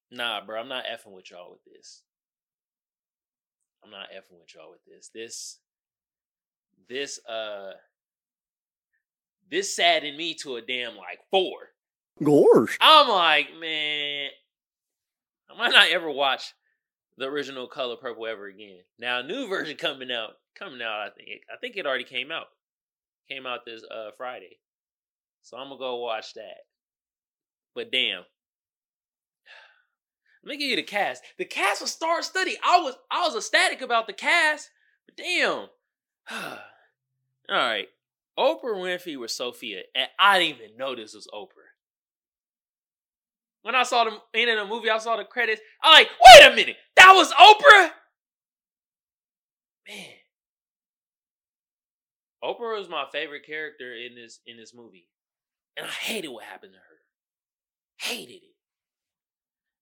nah, 0.09 0.43
bro, 0.43 0.59
I'm 0.59 0.67
not 0.67 0.85
effing 0.85 1.11
with 1.11 1.29
y'all 1.29 1.51
with 1.51 1.63
this. 1.71 2.01
I'm 3.83 3.91
not 3.91 4.07
effing 4.09 4.39
with 4.39 4.55
y'all 4.55 4.71
with 4.71 4.83
this. 4.85 5.11
This, 5.13 5.59
this, 6.89 7.19
uh, 7.25 7.71
this 9.49 9.75
saddened 9.75 10.17
me 10.17 10.35
to 10.35 10.57
a 10.57 10.61
damn 10.61 10.95
like 10.95 11.19
four. 11.31 11.69
Gosh. 12.23 12.77
I'm 12.81 13.07
like, 13.07 13.47
man, 13.59 14.29
I 15.49 15.57
might 15.57 15.71
not 15.71 15.89
ever 15.89 16.11
watch 16.11 16.53
the 17.17 17.25
original 17.25 17.67
Color 17.67 17.95
Purple 17.97 18.27
ever 18.27 18.47
again. 18.47 18.81
Now, 18.99 19.21
new 19.21 19.47
version 19.47 19.77
coming 19.77 20.11
out, 20.11 20.31
coming 20.57 20.81
out. 20.81 20.99
I 20.99 21.09
think, 21.09 21.29
I 21.51 21.57
think 21.57 21.77
it 21.77 21.85
already 21.85 22.03
came 22.03 22.31
out. 22.31 22.47
Came 23.29 23.45
out 23.45 23.63
this 23.63 23.83
uh 23.83 24.09
Friday, 24.17 24.57
so 25.43 25.55
I'm 25.55 25.67
gonna 25.67 25.77
go 25.77 25.97
watch 25.97 26.33
that. 26.33 26.63
But 27.75 27.91
damn. 27.91 28.21
Let 30.43 30.49
me 30.49 30.57
give 30.57 30.71
you 30.71 30.77
the 30.77 30.83
cast. 30.83 31.21
The 31.37 31.45
cast 31.45 31.81
was 31.81 31.91
star 31.91 32.23
study. 32.23 32.57
I 32.63 32.79
was 32.79 32.95
I 33.11 33.27
was 33.27 33.35
ecstatic 33.35 33.81
about 33.81 34.07
the 34.07 34.13
cast, 34.13 34.71
but 35.05 35.15
damn. 35.15 35.67
All 37.49 37.57
right. 37.57 37.87
Oprah 38.37 38.75
Winfrey 38.75 39.17
was 39.17 39.35
Sophia, 39.35 39.81
and 39.95 40.07
I 40.17 40.39
didn't 40.39 40.57
even 40.57 40.77
know 40.77 40.95
this 40.95 41.13
was 41.13 41.27
Oprah. 41.33 41.69
When 43.63 43.75
I 43.75 43.83
saw 43.83 44.05
the 44.05 44.19
end 44.33 44.49
of 44.51 44.67
the 44.67 44.73
movie, 44.73 44.89
I 44.89 44.97
saw 44.99 45.17
the 45.17 45.25
credits. 45.25 45.61
I'm 45.83 45.93
like, 45.93 46.07
wait 46.07 46.51
a 46.51 46.55
minute, 46.55 46.77
that 46.95 47.11
was 47.13 47.33
Oprah? 47.33 47.89
Man. 49.87 50.05
Oprah 52.41 52.77
was 52.77 52.87
my 52.87 53.05
favorite 53.11 53.45
character 53.45 53.93
in 53.93 54.15
this 54.15 54.39
in 54.47 54.55
this 54.55 54.73
movie. 54.73 55.07
And 55.75 55.85
I 55.85 55.89
hated 55.89 56.29
what 56.29 56.45
happened 56.45 56.73
to 56.73 56.77
her. 56.77 58.09
Hated 58.13 58.43
it. 58.43 58.55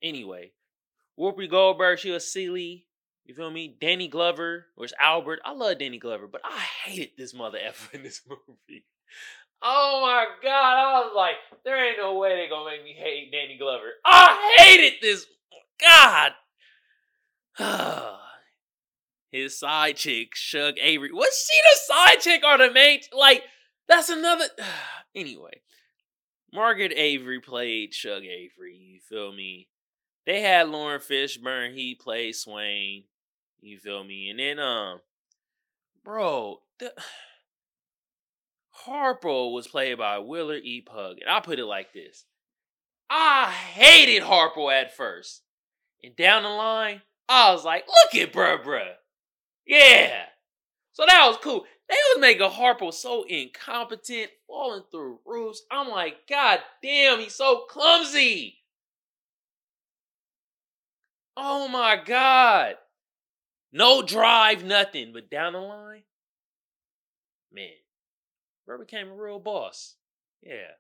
Anyway, 0.02 0.54
Whoopi 1.20 1.50
Goldberg, 1.50 2.00
she 2.00 2.10
was 2.10 2.32
Celie. 2.32 2.87
You 3.28 3.36
feel 3.36 3.52
me? 3.52 3.76
Danny 3.80 4.08
Glover 4.08 4.68
was 4.78 4.94
Albert. 5.00 5.42
I 5.44 5.52
love 5.52 5.80
Danny 5.80 6.00
Glover, 6.00 6.28
but 6.28 6.40
I 6.46 6.60
hated 6.86 7.12
this 7.18 7.34
mother 7.34 7.58
effer 7.62 7.90
in 7.98 8.02
this 8.04 8.22
movie. 8.28 8.86
Oh 9.62 10.00
my 10.02 10.26
god, 10.42 10.78
I 10.78 11.02
was 11.02 11.12
like, 11.16 11.36
there 11.66 11.90
ain't 11.90 11.98
no 11.98 12.18
way 12.18 12.36
they 12.36 12.48
gonna 12.50 12.70
make 12.70 12.84
me 12.84 12.94
hate 12.98 13.32
Danny 13.32 13.58
Glover. 13.58 13.90
I 14.06 14.56
hated 14.60 14.94
this. 15.02 15.26
God. 15.80 16.32
His 19.32 19.60
side 19.60 19.98
chick, 19.98 20.34
Shug 20.34 20.76
Avery. 20.80 21.12
Was 21.12 21.46
she 21.46 21.60
the 21.64 21.94
side 21.94 22.20
chick 22.22 22.44
or 22.46 22.58
the 22.58 22.72
main? 22.72 23.02
Like, 23.12 23.44
that's 23.90 24.10
another. 24.10 24.46
anyway, 25.16 25.62
Margaret 26.54 26.94
Avery 26.96 27.42
played 27.42 27.94
Shug 27.94 28.24
Avery. 28.24 28.76
You 28.76 29.00
feel 29.02 29.34
me? 29.34 29.68
They 30.26 30.42
had 30.42 30.70
Lauren 30.70 31.02
Fishburne. 31.02 31.74
He 31.74 31.94
played 31.96 32.36
Swain. 32.36 33.04
You 33.62 33.80
feel 33.80 34.04
me? 34.04 34.30
And 34.30 34.40
then, 34.40 34.60
um, 34.60 35.02
bro, 36.04 36.62
the 36.80 36.94
Harpo 38.86 39.52
was 39.54 39.68
played 39.68 39.98
by 39.98 40.20
Willard 40.20 40.64
E. 40.64 40.82
Pugh. 40.82 41.18
And 41.22 41.30
I 41.30 41.40
put 41.40 41.60
it 41.60 41.66
like 41.66 41.94
this 41.94 42.26
I 43.10 43.52
hated 43.52 44.24
Harpo 44.24 44.72
at 44.72 44.96
first. 44.96 45.42
And 46.04 46.16
down 46.16 46.44
the 46.44 46.50
line, 46.50 47.02
I 47.28 47.52
was 47.52 47.66
like, 47.66 47.86
look 47.88 48.22
at 48.22 48.34
bruh, 48.34 48.64
bruh. 48.64 48.94
Yeah. 49.66 50.24
So 50.94 51.04
that 51.08 51.28
was 51.28 51.38
cool. 51.42 51.66
They 51.90 51.96
was 52.14 52.22
making 52.22 52.50
Harpo 52.50 52.94
so 52.94 53.24
incompetent, 53.24 54.30
falling 54.48 54.84
through 54.92 55.20
roofs. 55.26 55.62
I'm 55.72 55.90
like, 55.90 56.28
God 56.30 56.60
damn, 56.84 57.20
he's 57.20 57.36
so 57.36 57.66
clumsy. 57.70 58.58
Oh 61.36 61.68
my 61.68 62.02
God. 62.04 62.76
No 63.72 64.02
drive, 64.02 64.64
nothing. 64.64 65.12
But 65.14 65.30
down 65.30 65.54
the 65.54 65.60
line, 65.60 66.04
man, 67.52 67.70
bro 68.66 68.80
became 68.80 69.10
a 69.10 69.16
real 69.16 69.40
boss. 69.40 69.96
Yeah. 70.42 70.76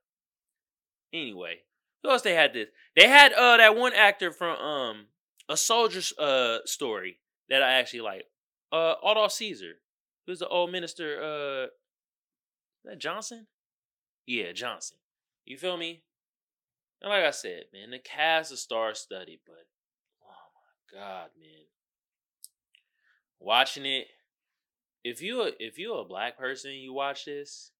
Anyway, 1.13 1.59
who 2.03 2.09
else 2.09 2.21
they 2.21 2.35
had 2.35 2.53
this? 2.53 2.69
They 2.95 3.07
had 3.07 3.33
uh 3.33 3.57
that 3.57 3.75
one 3.75 3.93
actor 3.93 4.31
from 4.31 4.57
um 4.57 5.05
a 5.49 5.57
soldier's 5.57 6.17
uh 6.17 6.59
story 6.65 7.19
that 7.49 7.61
I 7.63 7.73
actually 7.73 8.01
like. 8.01 8.25
Uh 8.71 8.95
Adolph 9.03 9.31
Caesar. 9.33 9.75
Who's 10.27 10.39
the 10.39 10.47
old 10.49 10.71
minister? 10.71 11.21
Uh, 11.23 11.67
that 12.83 12.99
Johnson? 12.99 13.47
Yeah, 14.25 14.51
Johnson. 14.51 14.97
You 15.45 15.57
feel 15.57 15.77
me? 15.77 16.03
And 17.01 17.09
like 17.09 17.23
I 17.23 17.31
said, 17.31 17.65
man, 17.73 17.91
the 17.91 17.99
cast 17.99 18.51
is 18.51 18.61
star 18.61 18.93
study, 18.93 19.39
but 19.45 19.67
oh 20.23 20.49
my 20.53 20.99
god, 20.99 21.29
man, 21.39 21.65
watching 23.47 23.85
it, 23.85 24.07
if 25.05 25.21
you 25.21 25.41
a, 25.41 25.51
if 25.57 25.79
you 25.79 25.93
a 25.93 26.03
black 26.03 26.37
person, 26.37 26.73
you 26.73 26.91
watch 26.91 27.23
this, 27.23 27.71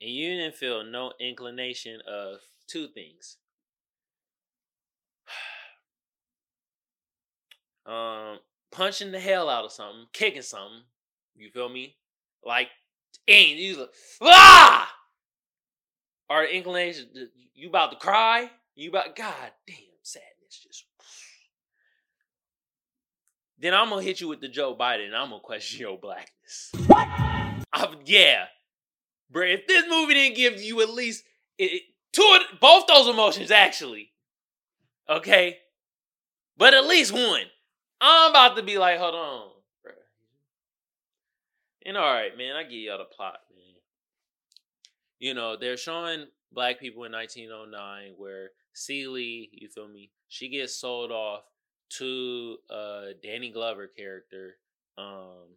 and 0.00 0.10
you 0.10 0.30
didn't 0.30 0.56
feel 0.56 0.82
no 0.82 1.12
inclination 1.20 2.00
of 2.10 2.40
two 2.66 2.88
things. 2.88 3.36
um, 7.86 8.40
punching 8.72 9.12
the 9.12 9.20
hell 9.20 9.48
out 9.48 9.64
of 9.64 9.70
something, 9.70 10.06
kicking 10.12 10.42
something. 10.42 10.82
You 11.36 11.50
feel 11.50 11.68
me? 11.68 11.94
Like, 12.44 12.70
and 13.28 13.50
you 13.50 13.78
like, 13.78 13.90
ah! 14.20 14.92
Or 16.28 16.44
inclination, 16.44 17.08
you 17.54 17.68
about 17.68 17.92
to 17.92 17.98
cry? 17.98 18.50
You 18.74 18.90
about, 18.90 19.14
God 19.14 19.52
damn, 19.64 19.76
sadness 20.02 20.58
just. 20.60 20.86
Then 23.62 23.74
I'm 23.74 23.90
gonna 23.90 24.02
hit 24.02 24.20
you 24.20 24.26
with 24.26 24.40
the 24.40 24.48
Joe 24.48 24.76
Biden 24.78 25.06
and 25.06 25.14
I'm 25.14 25.30
gonna 25.30 25.40
question 25.40 25.80
your 25.80 25.96
blackness. 25.96 26.72
What? 26.88 27.06
I'm, 27.72 27.94
yeah. 28.04 28.46
Bro, 29.30 29.46
if 29.46 29.68
this 29.68 29.84
movie 29.88 30.14
didn't 30.14 30.36
give 30.36 30.60
you 30.60 30.82
at 30.82 30.90
least 30.90 31.22
it, 31.58 31.82
two 32.12 32.38
of 32.40 32.58
both 32.60 32.88
those 32.88 33.06
emotions, 33.06 33.52
actually. 33.52 34.10
Okay? 35.08 35.58
But 36.56 36.74
at 36.74 36.86
least 36.86 37.12
one. 37.12 37.44
I'm 38.00 38.30
about 38.30 38.56
to 38.56 38.64
be 38.64 38.78
like, 38.78 38.98
hold 38.98 39.14
on, 39.14 39.48
bro. 39.84 39.92
And 41.86 41.96
all 41.96 42.12
right, 42.12 42.36
man, 42.36 42.56
I 42.56 42.64
give 42.64 42.72
y'all 42.72 42.98
the 42.98 43.04
plot, 43.04 43.38
man. 43.54 43.76
You 45.20 45.34
know, 45.34 45.56
they're 45.56 45.76
showing 45.76 46.26
black 46.52 46.80
people 46.80 47.04
in 47.04 47.12
1909 47.12 48.14
where 48.16 48.50
Celie, 48.72 49.50
you 49.52 49.68
feel 49.68 49.86
me, 49.86 50.10
she 50.26 50.48
gets 50.48 50.74
sold 50.74 51.12
off 51.12 51.44
to 51.98 52.56
uh 52.70 53.06
Danny 53.22 53.50
Glover 53.50 53.86
character. 53.86 54.56
Um 54.98 55.56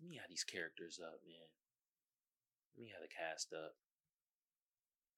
let 0.00 0.08
me 0.08 0.16
have 0.16 0.28
these 0.28 0.44
characters 0.44 0.98
up, 1.02 1.20
man. 1.26 1.36
Let 2.76 2.84
me 2.84 2.90
have 2.90 3.02
the 3.02 3.08
cast 3.08 3.52
up. 3.52 3.74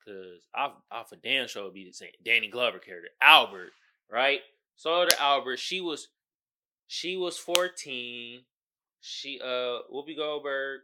Cause 0.04 0.46
off 0.54 0.72
off 0.90 1.12
a 1.12 1.16
damn 1.16 1.48
show 1.48 1.64
would 1.64 1.74
be 1.74 1.84
the 1.84 1.92
same. 1.92 2.10
Danny 2.24 2.48
Glover 2.48 2.78
character. 2.78 3.10
Albert, 3.20 3.72
right? 4.10 4.40
So 4.76 5.04
to 5.04 5.22
Albert, 5.22 5.58
she 5.58 5.80
was 5.80 6.08
she 6.86 7.16
was 7.16 7.38
14. 7.38 8.42
She 9.00 9.40
uh 9.42 9.82
Whoopi 9.92 10.16
Goldberg. 10.16 10.82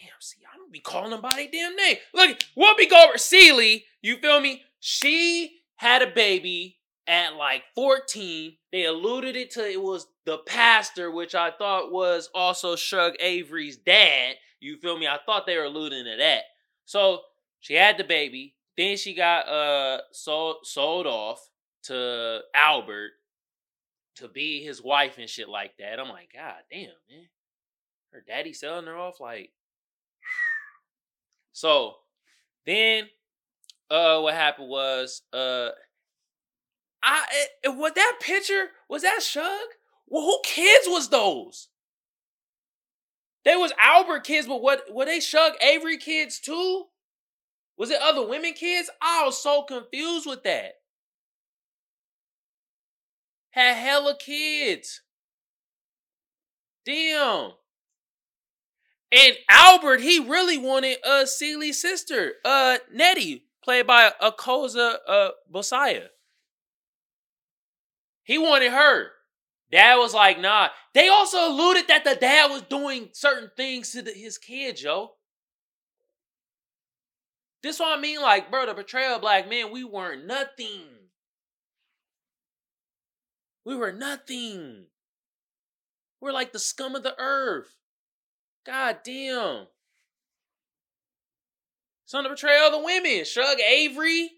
Damn, 0.00 0.12
see, 0.20 0.38
I 0.52 0.56
don't 0.56 0.72
be 0.72 0.80
calling 0.80 1.10
them 1.10 1.20
by 1.20 1.32
their 1.34 1.48
damn 1.50 1.74
name. 1.74 1.96
Look, 2.14 2.38
Whoopi 2.56 2.88
Goldberg, 2.88 3.18
Celie, 3.18 3.84
you 4.00 4.16
feel 4.18 4.40
me? 4.40 4.62
She 4.80 5.62
had 5.76 6.02
a 6.02 6.06
baby 6.06 6.77
at 7.08 7.34
like 7.36 7.64
14. 7.74 8.56
They 8.70 8.84
alluded 8.84 9.34
it 9.34 9.50
to 9.52 9.68
it 9.68 9.82
was 9.82 10.06
the 10.26 10.38
pastor, 10.38 11.10
which 11.10 11.34
I 11.34 11.50
thought 11.50 11.90
was 11.90 12.28
also 12.34 12.76
Shug 12.76 13.14
Avery's 13.18 13.78
dad. 13.78 14.34
You 14.60 14.76
feel 14.76 14.98
me? 14.98 15.06
I 15.06 15.18
thought 15.24 15.46
they 15.46 15.56
were 15.56 15.64
alluding 15.64 16.04
to 16.04 16.16
that. 16.18 16.42
So 16.84 17.22
she 17.60 17.74
had 17.74 17.96
the 17.96 18.04
baby. 18.04 18.54
Then 18.76 18.96
she 18.96 19.14
got 19.14 19.48
uh 19.48 20.02
sold 20.12 20.58
sold 20.64 21.06
off 21.06 21.48
to 21.84 22.40
Albert 22.54 23.12
to 24.16 24.28
be 24.28 24.62
his 24.62 24.82
wife 24.82 25.18
and 25.18 25.28
shit 25.28 25.48
like 25.48 25.76
that. 25.78 25.98
I'm 25.98 26.08
like, 26.08 26.30
God 26.34 26.54
damn, 26.70 26.88
man. 27.10 27.28
Her 28.12 28.22
daddy 28.26 28.52
selling 28.52 28.86
her 28.86 28.96
off 28.96 29.20
like 29.20 29.50
So 31.52 31.94
then 32.66 33.08
uh 33.90 34.20
what 34.20 34.34
happened 34.34 34.68
was 34.68 35.22
uh 35.32 35.70
I 37.02 37.24
it, 37.62 37.70
what 37.76 37.94
that 37.94 38.18
picture 38.20 38.68
was 38.88 39.02
that 39.02 39.22
Shug? 39.22 39.68
Well, 40.06 40.24
who 40.24 40.40
kids 40.44 40.86
was 40.88 41.08
those? 41.08 41.68
They 43.44 43.56
was 43.56 43.72
Albert 43.82 44.24
kids, 44.24 44.46
but 44.46 44.62
what 44.62 44.82
were 44.92 45.04
they 45.04 45.20
Shug 45.20 45.52
Avery 45.62 45.96
kids 45.96 46.40
too? 46.40 46.84
Was 47.76 47.90
it 47.90 48.00
other 48.02 48.26
women 48.26 48.52
kids? 48.54 48.90
I 49.00 49.24
was 49.24 49.38
so 49.38 49.62
confused 49.62 50.26
with 50.26 50.42
that. 50.42 50.72
Had 53.50 53.74
hella 53.76 54.16
kids. 54.18 55.02
Damn. 56.84 57.52
And 59.10 59.32
Albert, 59.48 60.00
he 60.00 60.18
really 60.18 60.58
wanted 60.58 60.98
uh 61.06 61.24
Celie's 61.24 61.80
sister, 61.80 62.34
uh 62.44 62.78
Nettie, 62.92 63.44
played 63.62 63.86
by 63.86 64.12
Akosua 64.20 64.96
uh 65.06 65.30
Busia. 65.50 66.08
He 68.28 68.36
wanted 68.36 68.72
her. 68.72 69.06
Dad 69.72 69.96
was 69.96 70.12
like, 70.12 70.38
nah. 70.38 70.68
They 70.92 71.08
also 71.08 71.48
alluded 71.48 71.88
that 71.88 72.04
the 72.04 72.14
dad 72.14 72.50
was 72.50 72.60
doing 72.60 73.08
certain 73.12 73.50
things 73.56 73.92
to 73.92 74.02
the, 74.02 74.10
his 74.10 74.36
kids, 74.36 74.82
yo. 74.82 75.12
This 77.62 77.80
what 77.80 77.98
I 77.98 78.00
mean, 78.00 78.20
like, 78.20 78.50
bro, 78.50 78.66
the 78.66 78.74
portrayal 78.74 79.14
of 79.14 79.22
black 79.22 79.48
men, 79.48 79.72
we 79.72 79.82
weren't 79.82 80.26
nothing. 80.26 80.82
We 83.64 83.74
were 83.74 83.92
nothing. 83.92 84.84
We're 86.20 86.32
like 86.32 86.52
the 86.52 86.58
scum 86.58 86.94
of 86.94 87.02
the 87.02 87.18
earth. 87.18 87.76
God 88.66 88.98
damn. 89.04 89.68
Son 92.04 92.24
the 92.24 92.28
portrayal 92.28 92.66
of 92.66 92.72
the 92.72 92.84
women. 92.84 93.24
Shug 93.24 93.58
Avery. 93.58 94.32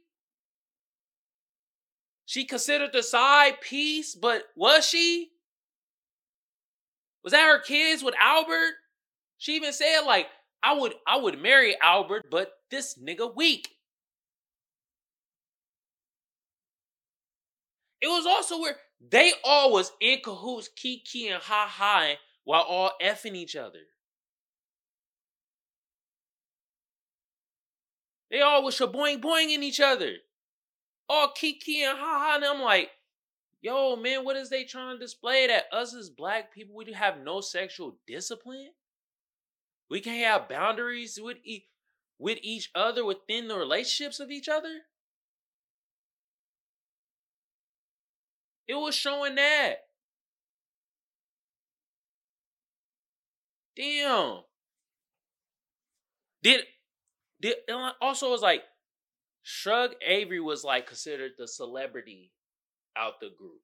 She 2.31 2.45
considered 2.45 2.93
the 2.93 3.03
side 3.03 3.61
piece, 3.61 4.15
but 4.15 4.45
was 4.55 4.87
she? 4.87 5.31
Was 7.25 7.33
that 7.33 7.45
her 7.45 7.59
kids 7.59 8.05
with 8.05 8.15
Albert? 8.21 8.75
She 9.39 9.57
even 9.57 9.73
said, 9.73 10.03
like, 10.03 10.29
I 10.63 10.75
would 10.75 10.95
I 11.09 11.17
would 11.17 11.43
marry 11.43 11.75
Albert, 11.83 12.27
but 12.31 12.53
this 12.71 12.97
nigga 12.97 13.35
weak. 13.35 13.71
It 18.01 18.07
was 18.07 18.27
also 18.27 18.61
where 18.61 18.77
they 19.01 19.33
all 19.43 19.73
was 19.73 19.91
in 20.01 20.21
cahoots, 20.23 20.69
kiki 20.77 21.27
and 21.27 21.43
ha 21.43 21.67
ha, 21.69 22.13
while 22.45 22.63
all 22.63 22.93
effing 23.03 23.35
each 23.35 23.57
other. 23.57 23.81
They 28.31 28.41
all 28.41 28.63
was 28.63 28.79
shaboing 28.79 29.21
boing 29.21 29.53
in 29.53 29.65
each 29.65 29.81
other. 29.81 30.13
All 31.13 31.33
kiki 31.33 31.83
and 31.83 31.99
ha 31.99 32.19
ha. 32.21 32.33
And 32.37 32.45
I'm 32.45 32.61
like, 32.63 32.89
yo, 33.61 33.97
man, 33.97 34.25
what 34.25 34.37
is 34.37 34.49
they 34.49 34.63
trying 34.63 34.95
to 34.97 35.05
display 35.05 35.49
that 35.49 35.65
us 35.73 35.93
as 35.93 36.09
black 36.09 36.55
people, 36.55 36.77
we 36.77 36.85
do 36.85 36.93
have 36.93 37.19
no 37.19 37.41
sexual 37.41 37.97
discipline? 38.07 38.71
We 39.91 40.01
can't 40.01 40.25
have 40.25 40.49
boundaries 40.49 41.19
with, 41.21 41.39
e- 41.43 41.67
with 42.17 42.39
each 42.43 42.71
other 42.77 43.05
within 43.05 43.49
the 43.49 43.57
relationships 43.57 44.21
of 44.21 44.31
each 44.31 44.49
other? 44.49 44.83
It 48.69 48.75
was 48.77 48.95
showing 48.95 49.35
that. 49.35 49.79
Damn. 53.75 54.43
Did 56.45 56.67
did 57.41 57.57
also 58.01 58.31
was 58.31 58.43
like 58.43 58.63
Shug 59.43 59.93
Avery 60.07 60.41
was 60.41 60.65
like 60.65 60.87
considered 60.87 61.33
the 61.39 61.49
celebrity 61.49 62.33
out 62.97 63.21
the 63.21 63.31
group. 63.37 63.63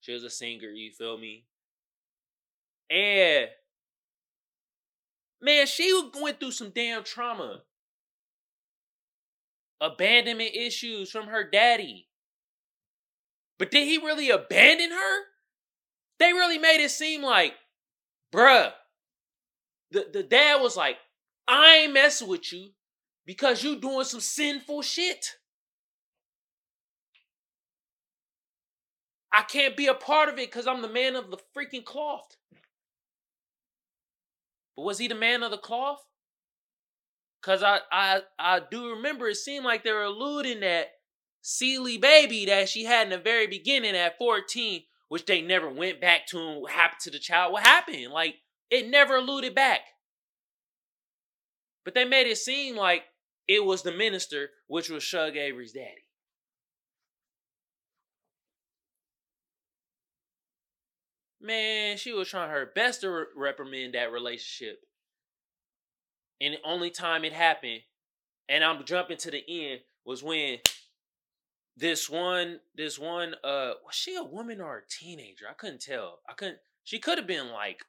She 0.00 0.12
was 0.12 0.24
a 0.24 0.30
singer, 0.30 0.68
you 0.68 0.92
feel 0.92 1.18
me? 1.18 1.44
And 2.90 3.48
man, 5.40 5.66
she 5.66 5.92
was 5.92 6.10
going 6.12 6.34
through 6.34 6.52
some 6.52 6.70
damn 6.70 7.04
trauma. 7.04 7.62
Abandonment 9.80 10.54
issues 10.54 11.10
from 11.10 11.26
her 11.28 11.48
daddy. 11.48 12.08
But 13.58 13.70
did 13.70 13.86
he 13.86 13.98
really 13.98 14.30
abandon 14.30 14.90
her? 14.90 15.20
They 16.18 16.32
really 16.32 16.58
made 16.58 16.82
it 16.82 16.90
seem 16.90 17.22
like, 17.22 17.54
bruh, 18.32 18.72
the, 19.90 20.06
the 20.12 20.22
dad 20.22 20.60
was 20.60 20.76
like, 20.76 20.96
I 21.46 21.76
ain't 21.76 21.94
messing 21.94 22.28
with 22.28 22.52
you 22.52 22.70
because 23.26 23.62
you 23.62 23.76
doing 23.76 24.04
some 24.04 24.20
sinful 24.20 24.82
shit. 24.82 25.36
I 29.32 29.42
can't 29.42 29.76
be 29.76 29.86
a 29.86 29.94
part 29.94 30.28
of 30.28 30.34
it 30.34 30.50
because 30.50 30.66
I'm 30.66 30.82
the 30.82 30.88
man 30.88 31.14
of 31.14 31.30
the 31.30 31.38
freaking 31.56 31.84
cloth. 31.84 32.36
But 34.76 34.82
was 34.82 34.98
he 34.98 35.08
the 35.08 35.14
man 35.14 35.42
of 35.42 35.50
the 35.50 35.58
cloth? 35.58 36.04
Cause 37.42 37.62
I 37.62 37.80
I 37.90 38.20
I 38.38 38.60
do 38.70 38.90
remember 38.90 39.28
it 39.28 39.36
seemed 39.36 39.64
like 39.64 39.82
they 39.82 39.92
were 39.92 40.02
alluding 40.02 40.60
that 40.60 40.88
Celie 41.42 41.96
baby 41.96 42.44
that 42.46 42.68
she 42.68 42.84
had 42.84 43.04
in 43.04 43.10
the 43.10 43.18
very 43.18 43.46
beginning 43.46 43.96
at 43.96 44.18
14, 44.18 44.82
which 45.08 45.24
they 45.26 45.40
never 45.40 45.70
went 45.70 46.00
back 46.00 46.26
to 46.28 46.38
and 46.38 46.60
what 46.60 46.72
happened 46.72 47.00
to 47.00 47.10
the 47.10 47.18
child. 47.18 47.52
What 47.52 47.62
happened? 47.62 48.08
Like, 48.12 48.36
it 48.70 48.88
never 48.88 49.16
alluded 49.16 49.54
back. 49.54 49.80
But 51.84 51.94
they 51.94 52.04
made 52.04 52.26
it 52.26 52.36
seem 52.36 52.76
like 52.76 53.04
it 53.48 53.64
was 53.64 53.82
the 53.82 53.92
minister, 53.92 54.50
which 54.66 54.88
was 54.90 55.02
Shug 55.02 55.36
Avery's 55.36 55.72
daddy. 55.72 56.06
Man, 61.40 61.96
she 61.96 62.12
was 62.12 62.28
trying 62.28 62.50
her 62.50 62.70
best 62.74 63.00
to 63.00 63.10
re- 63.10 63.24
reprimand 63.34 63.94
that 63.94 64.12
relationship. 64.12 64.80
And 66.40 66.54
the 66.54 66.58
only 66.64 66.90
time 66.90 67.24
it 67.24 67.32
happened, 67.32 67.80
and 68.48 68.62
I'm 68.62 68.84
jumping 68.84 69.16
to 69.18 69.30
the 69.30 69.42
end, 69.48 69.80
was 70.04 70.22
when 70.22 70.58
this 71.76 72.10
one, 72.10 72.60
this 72.74 72.98
one, 72.98 73.34
uh, 73.42 73.72
was 73.84 73.94
she 73.94 74.16
a 74.16 74.22
woman 74.22 74.60
or 74.60 74.78
a 74.78 74.88
teenager? 74.88 75.46
I 75.48 75.54
couldn't 75.54 75.80
tell. 75.80 76.20
I 76.28 76.34
couldn't. 76.34 76.58
She 76.84 76.98
could 76.98 77.18
have 77.18 77.26
been 77.26 77.50
like 77.50 77.84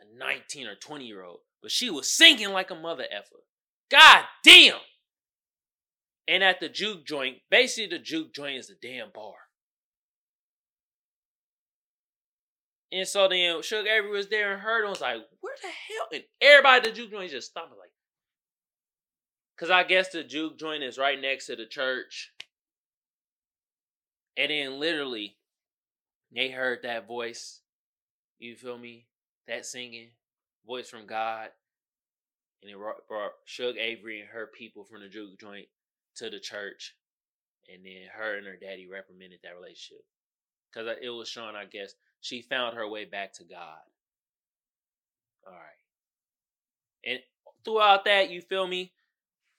a 0.00 0.04
19 0.18 0.66
or 0.66 0.74
20 0.74 1.04
year 1.04 1.22
old, 1.22 1.40
but 1.60 1.70
she 1.70 1.90
was 1.90 2.10
singing 2.10 2.50
like 2.50 2.70
a 2.70 2.74
mother 2.74 3.04
effer. 3.10 3.44
God 3.90 4.24
damn! 4.44 4.78
And 6.28 6.44
at 6.44 6.60
the 6.60 6.68
juke 6.68 7.04
joint, 7.06 7.38
basically 7.50 7.88
the 7.88 8.02
juke 8.02 8.32
joint 8.32 8.58
is 8.58 8.70
a 8.70 8.74
damn 8.80 9.10
bar. 9.12 9.34
And 12.92 13.06
so 13.06 13.28
then 13.28 13.62
Shug 13.62 13.86
Avery 13.86 14.10
was 14.10 14.28
there 14.28 14.52
and 14.52 14.62
heard 14.62 14.82
and 14.82 14.90
was 14.90 15.00
like, 15.00 15.16
where 15.40 15.56
the 15.62 15.68
hell? 15.68 16.08
And 16.12 16.22
everybody 16.40 16.76
at 16.78 16.84
the 16.84 16.90
juke 16.92 17.10
joint 17.10 17.30
just 17.30 17.50
stopped 17.50 17.70
like, 17.70 17.90
because 19.56 19.70
I 19.70 19.84
guess 19.84 20.10
the 20.10 20.24
juke 20.24 20.58
joint 20.58 20.82
is 20.82 20.98
right 20.98 21.20
next 21.20 21.46
to 21.46 21.56
the 21.56 21.66
church. 21.66 22.32
And 24.36 24.50
then 24.50 24.80
literally, 24.80 25.36
they 26.34 26.50
heard 26.50 26.80
that 26.82 27.06
voice. 27.06 27.60
You 28.38 28.56
feel 28.56 28.78
me? 28.78 29.06
That 29.46 29.66
singing 29.66 30.10
voice 30.66 30.88
from 30.88 31.06
God. 31.06 31.50
And 32.62 32.70
it 32.70 32.76
brought, 33.08 33.32
Shug 33.44 33.76
Avery 33.76 34.20
and 34.20 34.28
her 34.30 34.46
people 34.46 34.84
from 34.84 35.00
the 35.00 35.08
juke 35.08 35.38
joint 35.38 35.66
to 36.16 36.28
the 36.28 36.40
church. 36.40 36.94
And 37.72 37.84
then 37.84 38.08
her 38.14 38.36
and 38.36 38.46
her 38.46 38.56
daddy 38.60 38.86
reprimanded 38.90 39.40
that 39.42 39.56
relationship. 39.56 40.04
Because 40.72 40.96
it 41.02 41.08
was 41.10 41.28
showing, 41.28 41.56
I 41.56 41.64
guess, 41.64 41.94
she 42.20 42.42
found 42.42 42.76
her 42.76 42.88
way 42.88 43.04
back 43.04 43.32
to 43.34 43.44
God. 43.44 43.78
All 45.46 45.52
right. 45.52 45.80
And 47.04 47.20
throughout 47.64 48.04
that, 48.04 48.30
you 48.30 48.40
feel 48.40 48.66
me? 48.66 48.92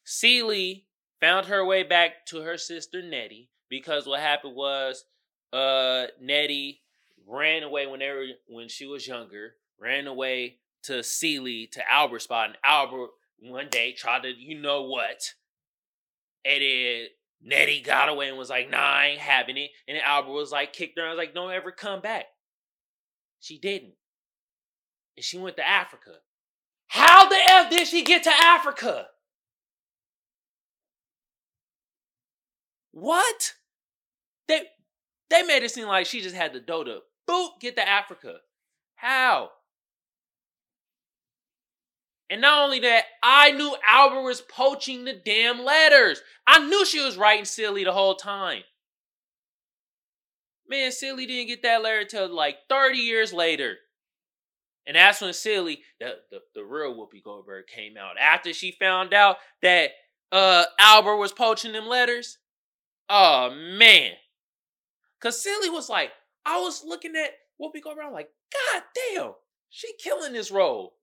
Celie 0.03 0.85
found 1.19 1.47
her 1.47 1.65
way 1.65 1.83
back 1.83 2.25
to 2.27 2.41
her 2.41 2.57
sister 2.57 3.01
Nettie 3.01 3.49
because 3.69 4.07
what 4.07 4.19
happened 4.19 4.55
was 4.55 5.05
uh 5.53 6.07
Nettie 6.19 6.81
ran 7.27 7.63
away 7.63 7.85
whenever 7.87 8.25
when 8.47 8.67
she 8.67 8.85
was 8.85 9.07
younger, 9.07 9.55
ran 9.79 10.07
away 10.07 10.57
to 10.83 11.03
Celie 11.03 11.67
to 11.73 11.91
Albert 11.91 12.21
spot, 12.21 12.49
and 12.49 12.57
Albert 12.63 13.09
one 13.39 13.69
day 13.69 13.93
tried 13.93 14.23
to, 14.23 14.29
you 14.29 14.59
know 14.59 14.83
what? 14.83 15.33
And 16.45 16.61
then 16.61 17.07
Nettie 17.43 17.81
got 17.81 18.09
away 18.09 18.29
and 18.29 18.37
was 18.37 18.49
like, 18.49 18.69
nah, 18.69 18.77
I 18.77 19.07
ain't 19.07 19.19
having 19.19 19.57
it. 19.57 19.71
And 19.87 19.95
then 19.95 20.03
Albert 20.05 20.31
was 20.31 20.51
like, 20.51 20.73
kicked 20.73 20.97
her. 20.99 21.09
Was 21.09 21.17
like, 21.17 21.33
don't 21.33 21.51
ever 21.51 21.71
come 21.71 22.01
back. 22.01 22.25
She 23.39 23.57
didn't. 23.57 23.93
And 25.17 25.23
she 25.23 25.37
went 25.37 25.57
to 25.57 25.67
Africa. 25.67 26.11
How 26.87 27.27
the 27.27 27.37
F 27.49 27.69
did 27.69 27.87
she 27.87 28.03
get 28.03 28.23
to 28.23 28.31
Africa? 28.31 29.07
What? 32.91 33.53
They 34.47 34.63
they 35.29 35.43
made 35.43 35.63
it 35.63 35.71
seem 35.71 35.87
like 35.87 36.05
she 36.05 36.21
just 36.21 36.35
had 36.35 36.53
the 36.53 36.59
dough 36.59 36.83
to 36.83 36.99
boop 37.29 37.59
get 37.61 37.75
to 37.77 37.87
Africa. 37.87 38.35
How? 38.95 39.49
And 42.31 42.39
not 42.39 42.63
only 42.63 42.79
that, 42.79 43.03
I 43.21 43.51
knew 43.51 43.75
Albert 43.85 44.21
was 44.21 44.39
poaching 44.39 45.03
the 45.03 45.11
damn 45.13 45.65
letters. 45.65 46.21
I 46.47 46.65
knew 46.65 46.85
she 46.85 47.03
was 47.03 47.17
writing 47.17 47.43
Celie 47.43 47.83
the 47.83 47.91
whole 47.91 48.15
time. 48.15 48.61
Man, 50.65 50.93
Celie 50.93 51.25
didn't 51.25 51.47
get 51.47 51.61
that 51.63 51.83
letter 51.83 52.05
till 52.05 52.33
like 52.33 52.55
30 52.69 52.99
years 52.99 53.33
later. 53.33 53.75
And 54.87 54.95
that's 54.95 55.19
when 55.19 55.33
Celie, 55.33 55.81
the, 55.99 56.19
the, 56.31 56.39
the 56.55 56.63
real 56.63 56.95
Whoopi 56.95 57.21
Goldberg, 57.21 57.67
came 57.67 57.97
out. 57.97 58.15
After 58.17 58.53
she 58.53 58.71
found 58.71 59.13
out 59.13 59.35
that 59.61 59.91
uh 60.31 60.63
Albert 60.79 61.17
was 61.17 61.33
poaching 61.33 61.73
them 61.73 61.87
letters. 61.87 62.37
Oh 63.09 63.53
man. 63.53 64.13
Cause 65.21 65.43
Celie 65.43 65.69
was 65.69 65.89
like, 65.89 66.11
I 66.45 66.61
was 66.61 66.85
looking 66.85 67.13
at 67.17 67.31
Whoopi 67.61 67.83
Goldberg, 67.83 68.05
I'm 68.07 68.13
like, 68.13 68.29
God 68.53 68.83
damn, 69.13 69.33
she 69.69 69.91
killing 70.01 70.31
this 70.31 70.49
role. 70.49 70.93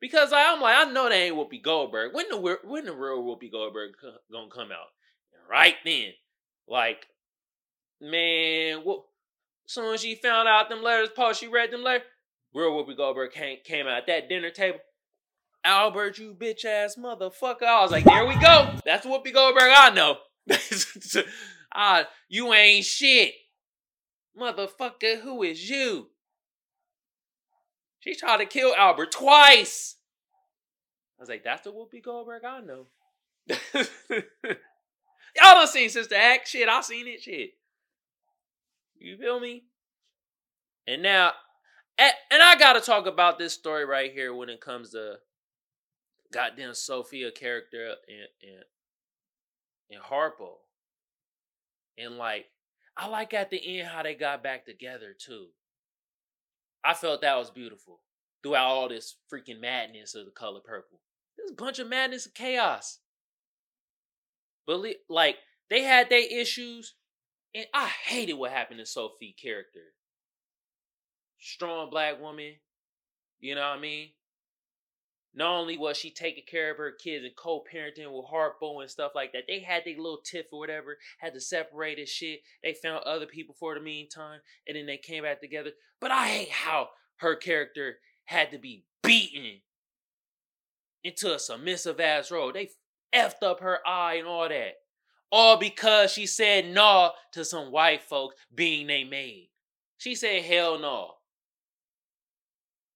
Because 0.00 0.32
I'm 0.32 0.60
like, 0.60 0.76
I 0.76 0.90
know 0.92 1.08
that 1.08 1.14
ain't 1.14 1.36
Whoopi 1.36 1.62
Goldberg. 1.62 2.14
When 2.14 2.28
the 2.28 2.58
when 2.64 2.84
the 2.84 2.94
real 2.94 3.22
Whoopi 3.22 3.50
Goldberg 3.50 3.92
gonna 4.30 4.50
come 4.50 4.70
out? 4.70 4.88
Right 5.48 5.76
then, 5.84 6.12
like 6.68 7.06
Man, 8.00 8.80
what? 8.84 9.04
Soon 9.66 9.94
as 9.94 10.02
she 10.02 10.14
found 10.14 10.48
out 10.48 10.68
them 10.68 10.82
letters, 10.82 11.08
Paul, 11.14 11.32
she 11.32 11.48
read 11.48 11.70
them 11.70 11.82
letters. 11.82 12.06
Real 12.54 12.70
Whoopi 12.70 12.96
Goldberg 12.96 13.32
came, 13.32 13.58
came 13.64 13.86
out 13.86 13.98
at 13.98 14.06
that 14.06 14.28
dinner 14.28 14.50
table. 14.50 14.78
Albert, 15.64 16.18
you 16.18 16.34
bitch 16.34 16.64
ass 16.64 16.96
motherfucker. 16.96 17.64
I 17.64 17.82
was 17.82 17.90
like, 17.90 18.04
there 18.04 18.26
we 18.26 18.36
go. 18.36 18.70
That's 18.84 19.06
Whoopi 19.06 19.32
Goldberg 19.32 19.72
I 19.74 19.90
know. 19.90 20.18
ah, 21.74 22.06
you 22.28 22.52
ain't 22.54 22.84
shit. 22.84 23.34
Motherfucker, 24.38 25.20
who 25.20 25.42
is 25.42 25.68
you? 25.68 26.08
She 28.06 28.14
tried 28.14 28.36
to 28.38 28.46
kill 28.46 28.72
Albert 28.76 29.10
twice. 29.10 29.96
I 31.18 31.22
was 31.22 31.28
like, 31.28 31.42
that's 31.42 31.62
the 31.62 31.72
Whoopi 31.72 32.02
Goldberg 32.04 32.44
I 32.44 32.60
know. 32.60 32.86
Y'all 35.34 35.54
done 35.54 35.66
seen 35.66 35.88
Sister 35.88 36.14
Act? 36.14 36.46
Shit, 36.46 36.68
I 36.68 36.80
seen 36.82 37.08
it. 37.08 37.22
Shit. 37.22 37.50
You 38.98 39.16
feel 39.16 39.40
me? 39.40 39.64
And 40.86 41.02
now, 41.02 41.32
and 41.98 42.12
I 42.30 42.54
gotta 42.56 42.80
talk 42.80 43.06
about 43.06 43.38
this 43.38 43.54
story 43.54 43.84
right 43.84 44.12
here 44.12 44.32
when 44.32 44.50
it 44.50 44.60
comes 44.60 44.90
to 44.90 45.16
goddamn 46.32 46.74
Sophia 46.74 47.32
character 47.32 47.94
and 48.06 48.28
and 48.42 48.64
and 49.90 50.02
Harpo. 50.02 50.58
And 51.98 52.18
like, 52.18 52.46
I 52.96 53.08
like 53.08 53.34
at 53.34 53.50
the 53.50 53.80
end 53.80 53.88
how 53.88 54.02
they 54.04 54.14
got 54.14 54.44
back 54.44 54.64
together 54.64 55.14
too. 55.18 55.48
I 56.86 56.94
felt 56.94 57.22
that 57.22 57.36
was 57.36 57.50
beautiful 57.50 58.00
throughout 58.42 58.66
all 58.66 58.88
this 58.88 59.16
freaking 59.32 59.60
madness 59.60 60.14
of 60.14 60.24
the 60.24 60.30
color 60.30 60.60
purple. 60.64 61.00
There's 61.36 61.50
a 61.50 61.54
bunch 61.54 61.80
of 61.80 61.88
madness 61.88 62.26
and 62.26 62.34
chaos. 62.34 63.00
But 64.66 64.84
like, 65.08 65.36
they 65.68 65.82
had 65.82 66.08
their 66.08 66.24
issues, 66.24 66.94
and 67.54 67.66
I 67.74 67.86
hated 67.86 68.34
what 68.34 68.52
happened 68.52 68.78
to 68.78 68.86
Sophie 68.86 69.34
character. 69.40 69.94
Strong 71.40 71.90
black 71.90 72.20
woman, 72.20 72.54
you 73.40 73.56
know 73.56 73.62
what 73.62 73.78
I 73.78 73.80
mean? 73.80 74.10
Not 75.36 75.54
only 75.54 75.76
was 75.76 75.98
she 75.98 76.10
taking 76.10 76.44
care 76.50 76.70
of 76.70 76.78
her 76.78 76.90
kids 76.90 77.22
and 77.24 77.36
co-parenting 77.36 78.10
with 78.10 78.24
Harpo 78.32 78.80
and 78.80 78.90
stuff 78.90 79.12
like 79.14 79.32
that, 79.32 79.44
they 79.46 79.60
had 79.60 79.84
their 79.84 79.96
little 79.96 80.22
tiff 80.24 80.46
or 80.50 80.58
whatever, 80.58 80.96
had 81.18 81.34
to 81.34 81.40
separate 81.40 81.98
and 81.98 82.08
shit. 82.08 82.40
They 82.62 82.72
found 82.72 83.04
other 83.04 83.26
people 83.26 83.54
for 83.54 83.74
the 83.74 83.80
meantime, 83.80 84.40
and 84.66 84.76
then 84.76 84.86
they 84.86 84.96
came 84.96 85.24
back 85.24 85.42
together. 85.42 85.72
But 86.00 86.10
I 86.10 86.26
hate 86.28 86.50
how 86.50 86.88
her 87.16 87.36
character 87.36 87.98
had 88.24 88.50
to 88.52 88.58
be 88.58 88.84
beaten 89.02 89.60
into 91.04 91.34
a 91.34 91.38
submissive 91.38 92.00
ass 92.00 92.30
role. 92.30 92.50
They 92.50 92.70
effed 93.14 93.42
up 93.42 93.60
her 93.60 93.86
eye 93.86 94.14
and 94.14 94.26
all 94.26 94.48
that. 94.48 94.76
All 95.30 95.58
because 95.58 96.12
she 96.12 96.24
said 96.24 96.66
no 96.66 97.10
to 97.32 97.44
some 97.44 97.70
white 97.70 98.02
folks 98.02 98.36
being 98.54 98.86
they 98.86 99.04
maid. 99.04 99.50
She 99.98 100.14
said 100.14 100.44
hell 100.44 100.78
no. 100.78 101.10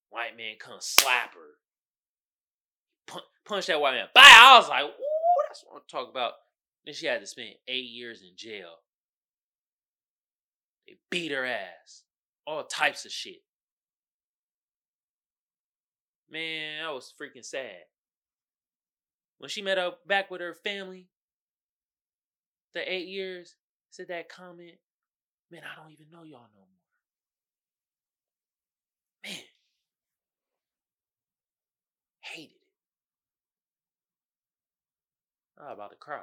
White 0.09 0.37
man 0.39 0.55
come 0.59 0.79
slap 0.81 1.35
her. 1.35 1.50
Punch, 3.51 3.67
punch 3.67 3.67
that 3.67 3.81
white 3.81 3.95
man. 3.95 4.07
Bye. 4.15 4.23
I 4.25 4.59
was 4.59 4.69
like, 4.69 4.85
ooh, 4.85 5.49
that's 5.49 5.65
what 5.67 5.77
I'm 5.77 5.83
talking 5.91 6.11
about. 6.11 6.35
Then 6.85 6.95
she 6.95 7.07
had 7.07 7.21
to 7.21 7.27
spend 7.27 7.49
eight 7.67 7.91
years 7.91 8.23
in 8.23 8.37
jail. 8.37 8.77
They 10.87 10.99
beat 11.11 11.33
her 11.33 11.45
ass. 11.45 12.05
All 12.47 12.63
types 12.63 13.05
of 13.05 13.11
shit. 13.11 13.43
Man, 16.31 16.85
I 16.85 16.93
was 16.93 17.13
freaking 17.21 17.45
sad. 17.45 17.87
When 19.39 19.51
she 19.51 19.63
met 19.63 19.79
up 19.79 20.07
back 20.07 20.31
with 20.31 20.41
her 20.41 20.55
family, 20.55 21.09
the 22.73 22.93
eight 22.93 23.09
years, 23.09 23.57
said 23.91 24.07
that 24.09 24.29
comment, 24.29 24.77
man, 25.51 25.63
I 25.65 25.83
don't 25.83 25.91
even 25.91 26.07
know 26.13 26.23
y'all 26.23 26.47
no 26.55 26.61
more. 26.61 26.69
Man, 29.25 29.43
hated 32.21 32.53
it. 32.53 32.60
I'm 35.63 35.73
about 35.73 35.91
to 35.91 35.97
cry. 35.97 36.21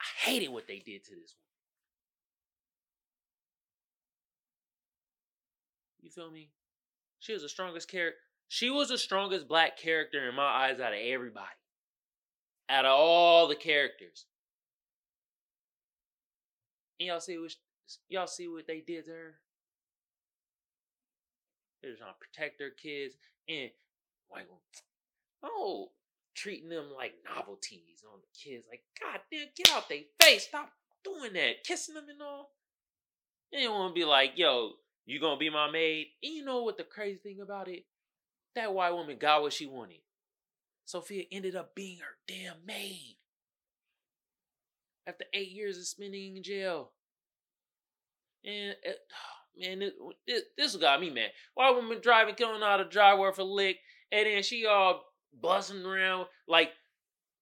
I 0.00 0.30
hated 0.30 0.48
what 0.48 0.66
they 0.66 0.78
did 0.78 1.04
to 1.04 1.10
this 1.10 1.34
one. 1.34 1.42
You 6.00 6.10
feel 6.10 6.30
me? 6.30 6.50
She 7.20 7.32
was 7.32 7.42
the 7.42 7.48
strongest 7.48 7.88
character. 7.88 8.18
She 8.48 8.68
was 8.68 8.88
the 8.88 8.98
strongest 8.98 9.48
black 9.48 9.78
character 9.78 10.28
in 10.28 10.34
my 10.34 10.42
eyes 10.42 10.80
out 10.80 10.92
of 10.92 10.98
everybody. 11.00 11.46
Out 12.68 12.84
of 12.84 12.92
all 12.92 13.48
the 13.48 13.54
characters. 13.54 14.26
And 16.98 17.08
y'all 17.08 17.20
see 17.20 17.38
what 17.38 17.54
y'all 18.08 18.26
see 18.26 18.48
what 18.48 18.66
they 18.66 18.80
did 18.80 19.04
to 19.06 19.10
her. 19.10 19.34
They're 21.82 21.96
trying 21.96 22.12
to 22.12 22.18
protect 22.18 22.58
their 22.58 22.70
kids 22.70 23.14
and 23.48 23.70
like 24.30 24.46
oh 25.42 25.90
treating 26.34 26.68
them 26.68 26.86
like 26.96 27.12
novelties 27.24 28.02
on 28.10 28.20
the 28.20 28.50
kids. 28.50 28.64
Like, 28.68 28.82
God 29.00 29.20
damn, 29.30 29.48
get 29.56 29.70
out 29.72 29.88
their 29.88 30.00
face. 30.20 30.46
Stop 30.46 30.70
doing 31.04 31.32
that. 31.34 31.64
Kissing 31.64 31.94
them 31.94 32.08
and 32.08 32.22
all. 32.22 32.50
They 33.52 33.64
don't 33.64 33.78
want 33.78 33.94
to 33.94 34.00
be 34.00 34.04
like, 34.04 34.32
yo, 34.36 34.72
you 35.04 35.20
gonna 35.20 35.38
be 35.38 35.50
my 35.50 35.70
maid? 35.70 36.06
And 36.22 36.32
you 36.32 36.44
know 36.44 36.62
what 36.62 36.78
the 36.78 36.84
crazy 36.84 37.18
thing 37.22 37.40
about 37.42 37.68
it? 37.68 37.84
That 38.54 38.72
white 38.72 38.92
woman 38.92 39.18
got 39.18 39.42
what 39.42 39.52
she 39.52 39.66
wanted. 39.66 40.00
Sophia 40.84 41.24
ended 41.30 41.56
up 41.56 41.74
being 41.74 41.98
her 41.98 42.16
damn 42.26 42.64
maid. 42.66 43.16
After 45.06 45.24
eight 45.34 45.50
years 45.50 45.78
of 45.78 45.86
spending 45.86 46.36
in 46.36 46.42
jail. 46.42 46.90
And 48.44 48.72
uh, 48.72 48.90
it, 48.90 48.98
man, 49.58 49.82
it, 49.82 49.94
this, 50.26 50.42
this 50.56 50.76
got 50.76 51.00
me 51.00 51.10
mad. 51.10 51.30
White 51.54 51.74
woman 51.74 51.98
driving, 52.02 52.34
coming 52.34 52.62
out 52.62 52.80
of 52.80 52.90
driveway 52.90 53.32
for 53.34 53.42
lick, 53.42 53.78
and 54.10 54.26
then 54.26 54.42
she 54.42 54.66
all 54.66 55.02
buzzing 55.40 55.84
around, 55.84 56.26
like 56.46 56.70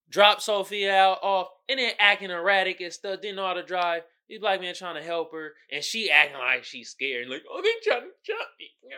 drop 0.09 0.41
Sophia 0.41 0.95
out 0.95 1.19
off, 1.23 1.49
and 1.69 1.79
then 1.79 1.93
acting 1.99 2.31
erratic 2.31 2.81
and 2.81 2.93
stuff, 2.93 3.21
didn't 3.21 3.37
know 3.37 3.47
how 3.47 3.55
to 3.55 3.63
drive. 3.63 4.03
These 4.29 4.41
black 4.41 4.61
man 4.61 4.75
trying 4.75 4.95
to 4.95 5.03
help 5.03 5.33
her, 5.33 5.55
and 5.73 5.83
she 5.83 6.11
acting 6.11 6.39
like 6.39 6.65
she's 6.65 6.91
scared, 6.91 7.29
like, 7.29 7.43
oh, 7.51 7.61
they 7.63 7.91
trying 7.91 8.03
to 8.03 8.09
jump 8.25 8.49
me. 8.59 8.67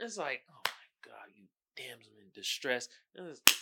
It's 0.00 0.18
like, 0.18 0.42
oh 0.50 0.60
my 0.64 1.10
god, 1.10 1.28
you 1.36 1.44
damsel 1.76 2.12
in 2.20 2.26
distress. 2.34 2.88
Was... 3.16 3.40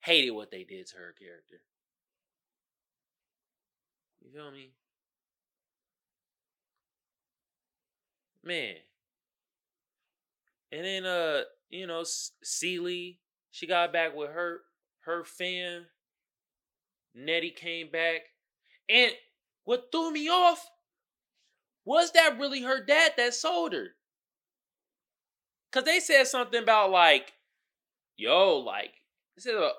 Hated 0.00 0.32
what 0.32 0.50
they 0.50 0.64
did 0.64 0.88
to 0.88 0.96
her 0.96 1.14
character. 1.16 1.62
You 4.20 4.32
feel 4.32 4.50
me? 4.50 4.72
Man. 8.42 8.74
And 10.72 10.84
then 10.84 11.06
uh, 11.06 11.42
you 11.70 11.86
know, 11.86 12.04
Celie, 12.42 13.20
she 13.50 13.66
got 13.66 13.92
back 13.92 14.14
with 14.14 14.30
her 14.30 14.60
her 15.00 15.24
fan 15.24 15.86
Nettie 17.16 17.50
came 17.50 17.90
back. 17.90 18.22
And 18.88 19.12
what 19.64 19.88
threw 19.90 20.12
me 20.12 20.28
off 20.28 20.68
was 21.84 22.12
that 22.12 22.38
really 22.38 22.62
her 22.62 22.84
dad 22.84 23.12
that 23.16 23.34
sold 23.34 23.72
her? 23.72 23.88
Cause 25.72 25.84
they 25.84 26.00
said 26.00 26.26
something 26.26 26.62
about 26.62 26.90
like, 26.90 27.32
yo, 28.16 28.58
like, 28.58 28.92
they 29.34 29.40
said 29.42 29.54
uh, 29.56 29.70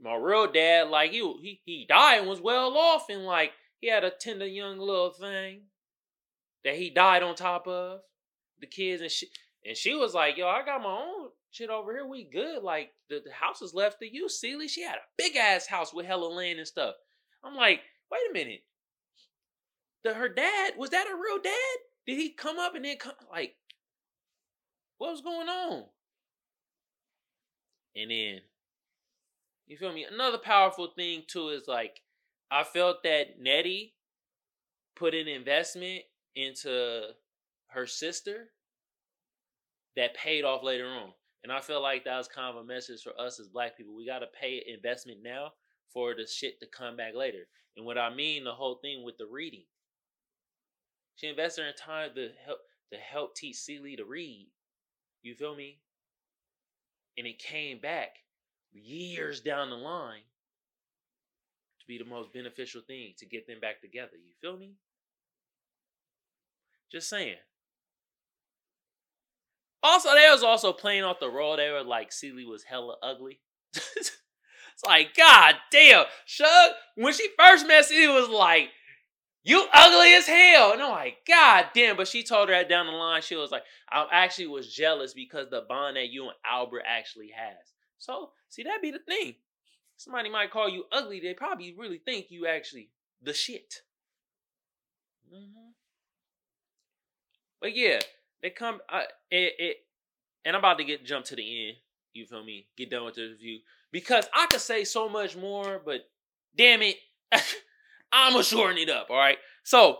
my 0.00 0.14
real 0.14 0.50
dad, 0.50 0.88
like 0.88 1.10
he 1.10 1.18
he 1.40 1.60
he 1.64 1.86
died 1.88 2.20
and 2.20 2.28
was 2.28 2.40
well 2.40 2.76
off, 2.76 3.08
and 3.10 3.24
like 3.24 3.52
he 3.80 3.88
had 3.88 4.02
a 4.02 4.10
tender 4.10 4.46
young 4.46 4.78
little 4.78 5.10
thing 5.10 5.62
that 6.64 6.74
he 6.74 6.90
died 6.90 7.22
on 7.22 7.34
top 7.36 7.68
of 7.68 8.00
the 8.60 8.66
kids, 8.66 9.02
and 9.02 9.10
she 9.10 9.28
and 9.66 9.76
she 9.76 9.94
was 9.94 10.14
like, 10.14 10.36
yo, 10.36 10.46
I 10.46 10.64
got 10.64 10.82
my 10.82 10.90
own 10.90 11.30
shit 11.50 11.70
over 11.70 11.92
here, 11.92 12.06
we 12.06 12.24
good. 12.24 12.62
Like 12.62 12.90
the, 13.10 13.20
the 13.24 13.32
house 13.32 13.62
is 13.62 13.74
left 13.74 13.98
to 14.00 14.06
you, 14.06 14.28
Celie. 14.28 14.68
She 14.68 14.82
had 14.82 14.96
a 14.96 15.08
big 15.18 15.36
ass 15.36 15.66
house 15.66 15.92
with 15.92 16.06
hella 16.06 16.26
land 16.26 16.58
and 16.58 16.68
stuff. 16.68 16.94
I'm 17.42 17.56
like, 17.56 17.80
wait 18.10 18.20
a 18.30 18.32
minute. 18.32 18.62
The 20.04 20.14
her 20.14 20.28
dad 20.28 20.74
was 20.78 20.90
that 20.90 21.08
a 21.10 21.16
real 21.16 21.42
dad? 21.42 21.52
Did 22.06 22.18
he 22.18 22.30
come 22.30 22.58
up 22.58 22.76
and 22.76 22.84
then 22.84 22.96
come 22.98 23.14
like 23.30 23.56
what 24.98 25.10
was 25.10 25.20
going 25.20 25.48
on? 25.48 25.84
And 27.96 28.10
then 28.10 28.40
you 29.66 29.76
feel 29.76 29.92
me? 29.92 30.06
Another 30.10 30.38
powerful 30.38 30.92
thing 30.94 31.24
too 31.26 31.48
is 31.48 31.66
like 31.66 32.02
I 32.52 32.62
felt 32.62 33.02
that 33.02 33.40
Nettie 33.40 33.94
put 34.94 35.14
an 35.14 35.26
investment 35.26 36.02
into 36.36 37.08
her 37.68 37.86
sister 37.86 38.50
that 39.96 40.14
paid 40.14 40.44
off 40.44 40.62
later 40.62 40.86
on. 40.86 41.12
And 41.42 41.52
I 41.52 41.60
feel 41.60 41.82
like 41.82 42.04
that 42.04 42.18
was 42.18 42.28
kind 42.28 42.56
of 42.56 42.62
a 42.62 42.66
message 42.66 43.02
for 43.02 43.18
us 43.20 43.38
as 43.38 43.48
black 43.48 43.76
people. 43.76 43.94
We 43.94 44.06
got 44.06 44.20
to 44.20 44.26
pay 44.40 44.62
investment 44.66 45.20
now 45.22 45.52
for 45.92 46.14
the 46.14 46.26
shit 46.26 46.60
to 46.60 46.66
come 46.66 46.96
back 46.96 47.14
later. 47.14 47.46
And 47.76 47.86
what 47.86 47.98
I 47.98 48.14
mean, 48.14 48.44
the 48.44 48.52
whole 48.52 48.78
thing 48.82 49.04
with 49.04 49.16
the 49.16 49.26
reading. 49.26 49.64
She 51.16 51.28
invested 51.28 51.64
her 51.64 51.72
time 51.72 52.10
to 52.16 52.30
help 52.44 52.58
to 52.92 52.98
help 52.98 53.34
teach 53.34 53.56
Celie 53.56 53.96
to 53.96 54.04
read. 54.04 54.48
You 55.22 55.34
feel 55.34 55.56
me? 55.56 55.78
And 57.18 57.26
it 57.26 57.38
came 57.38 57.80
back 57.80 58.10
years 58.72 59.40
down 59.40 59.70
the 59.70 59.76
line 59.76 60.22
to 61.80 61.86
be 61.86 61.98
the 61.98 62.04
most 62.04 62.32
beneficial 62.32 62.82
thing 62.86 63.14
to 63.18 63.26
get 63.26 63.46
them 63.46 63.60
back 63.60 63.80
together. 63.80 64.16
You 64.16 64.32
feel 64.40 64.56
me? 64.56 64.74
Just 66.92 67.08
saying. 67.08 67.36
Also, 69.86 70.12
they 70.14 70.28
was 70.28 70.42
also 70.42 70.72
playing 70.72 71.04
off 71.04 71.20
the 71.20 71.30
role. 71.30 71.56
They 71.56 71.70
were 71.70 71.84
like, 71.84 72.10
Celie 72.10 72.44
was 72.44 72.64
hella 72.64 72.96
ugly. 73.04 73.38
it's 73.72 74.10
like, 74.84 75.16
God 75.16 75.54
damn. 75.70 76.06
Shug, 76.24 76.72
when 76.96 77.12
she 77.12 77.28
first 77.38 77.68
met 77.68 77.84
Celie, 77.84 78.08
was 78.08 78.28
like, 78.28 78.70
you 79.44 79.64
ugly 79.72 80.12
as 80.14 80.26
hell. 80.26 80.72
And 80.72 80.82
I'm 80.82 80.90
like, 80.90 81.18
God 81.24 81.66
damn. 81.72 81.96
But 81.96 82.08
she 82.08 82.24
told 82.24 82.48
her 82.48 82.54
that 82.56 82.68
down 82.68 82.86
the 82.86 82.92
line, 82.92 83.22
she 83.22 83.36
was 83.36 83.52
like, 83.52 83.62
I 83.88 84.04
actually 84.10 84.48
was 84.48 84.74
jealous 84.74 85.14
because 85.14 85.50
the 85.50 85.64
bond 85.68 85.96
that 85.96 86.08
you 86.08 86.24
and 86.24 86.32
Albert 86.44 86.82
actually 86.84 87.30
has. 87.36 87.72
So, 87.98 88.30
see, 88.48 88.64
that 88.64 88.82
be 88.82 88.90
the 88.90 88.98
thing. 88.98 89.36
Somebody 89.96 90.30
might 90.30 90.50
call 90.50 90.68
you 90.68 90.86
ugly. 90.90 91.20
They 91.20 91.32
probably 91.32 91.76
really 91.78 91.98
think 91.98 92.26
you 92.30 92.48
actually 92.48 92.90
the 93.22 93.32
shit. 93.32 93.82
Mm-hmm. 95.32 95.70
But 97.60 97.76
yeah, 97.76 98.00
they 98.46 98.50
come. 98.50 98.78
Uh, 98.88 99.00
it, 99.28 99.54
it, 99.58 99.76
and 100.44 100.54
I'm 100.54 100.60
about 100.60 100.78
to 100.78 100.84
get 100.84 101.04
jump 101.04 101.24
to 101.26 101.36
the 101.36 101.68
end. 101.68 101.76
You 102.12 102.26
feel 102.26 102.44
me? 102.44 102.68
Get 102.76 102.90
done 102.90 103.04
with 103.04 103.16
the 103.16 103.30
review 103.30 103.58
because 103.90 104.28
I 104.32 104.46
could 104.46 104.60
say 104.60 104.84
so 104.84 105.08
much 105.08 105.36
more, 105.36 105.82
but 105.84 106.08
damn 106.56 106.80
it, 106.82 106.94
I'ma 108.12 108.42
shorten 108.42 108.78
it 108.78 108.88
up. 108.88 109.08
All 109.10 109.16
right. 109.16 109.38
So 109.64 109.98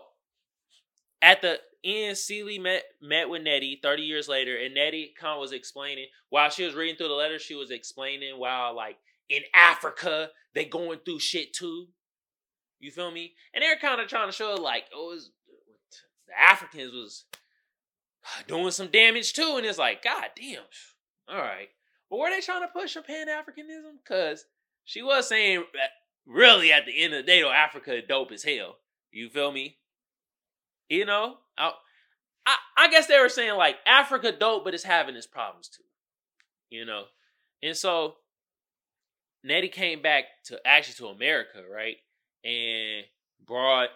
at 1.20 1.42
the 1.42 1.58
end, 1.84 2.16
Celie 2.16 2.60
met 2.60 2.84
met 3.02 3.28
with 3.28 3.42
Nettie 3.42 3.80
30 3.82 4.04
years 4.04 4.28
later, 4.28 4.56
and 4.56 4.74
Nettie 4.74 5.12
kind 5.18 5.34
of 5.34 5.40
was 5.40 5.50
explaining 5.50 6.06
while 6.28 6.48
she 6.48 6.64
was 6.64 6.76
reading 6.76 6.94
through 6.96 7.08
the 7.08 7.14
letter. 7.14 7.40
She 7.40 7.56
was 7.56 7.72
explaining 7.72 8.38
while 8.38 8.76
like 8.76 8.96
in 9.28 9.42
Africa 9.54 10.30
they 10.54 10.66
going 10.66 11.00
through 11.04 11.18
shit 11.18 11.52
too. 11.52 11.88
You 12.78 12.92
feel 12.92 13.10
me? 13.10 13.34
And 13.52 13.62
they're 13.62 13.76
kind 13.76 14.00
of 14.00 14.06
trying 14.06 14.28
to 14.28 14.32
show 14.32 14.54
like, 14.54 14.84
oh, 14.94 15.08
was, 15.08 15.30
the 16.28 16.38
Africans 16.38 16.92
was 16.92 17.24
doing 18.46 18.70
some 18.70 18.88
damage 18.88 19.32
too. 19.32 19.54
And 19.56 19.66
it's 19.66 19.78
like, 19.78 20.02
God 20.02 20.26
damn. 20.36 20.62
All 21.28 21.38
right. 21.38 21.68
But 22.10 22.18
were 22.18 22.30
they 22.30 22.40
trying 22.40 22.62
to 22.62 22.68
push 22.68 22.96
a 22.96 23.02
Pan 23.02 23.26
Africanism? 23.28 23.98
Because 24.02 24.44
she 24.84 25.02
was 25.02 25.28
saying 25.28 25.64
that 25.74 25.90
really 26.26 26.72
at 26.72 26.86
the 26.86 27.02
end 27.02 27.14
of 27.14 27.24
the 27.24 27.26
day, 27.26 27.42
though, 27.42 27.50
Africa 27.50 28.00
dope 28.06 28.32
as 28.32 28.44
hell. 28.44 28.76
You 29.10 29.28
feel 29.28 29.50
me? 29.50 29.78
You 30.88 31.04
know? 31.04 31.38
I, 31.58 31.72
I, 32.46 32.56
I 32.76 32.88
guess 32.88 33.06
they 33.06 33.18
were 33.18 33.28
saying 33.28 33.56
like 33.56 33.76
Africa 33.86 34.32
dope, 34.32 34.64
but 34.64 34.74
it's 34.74 34.84
having 34.84 35.16
its 35.16 35.26
problems 35.26 35.68
too. 35.68 35.82
You 36.70 36.84
know? 36.84 37.04
And 37.62 37.76
so 37.76 38.16
Nettie 39.42 39.68
came 39.68 40.02
back 40.02 40.24
to 40.46 40.60
actually 40.64 40.94
to 40.94 41.12
America, 41.12 41.62
right? 41.72 41.96
And 42.44 43.04
brought 43.44 43.88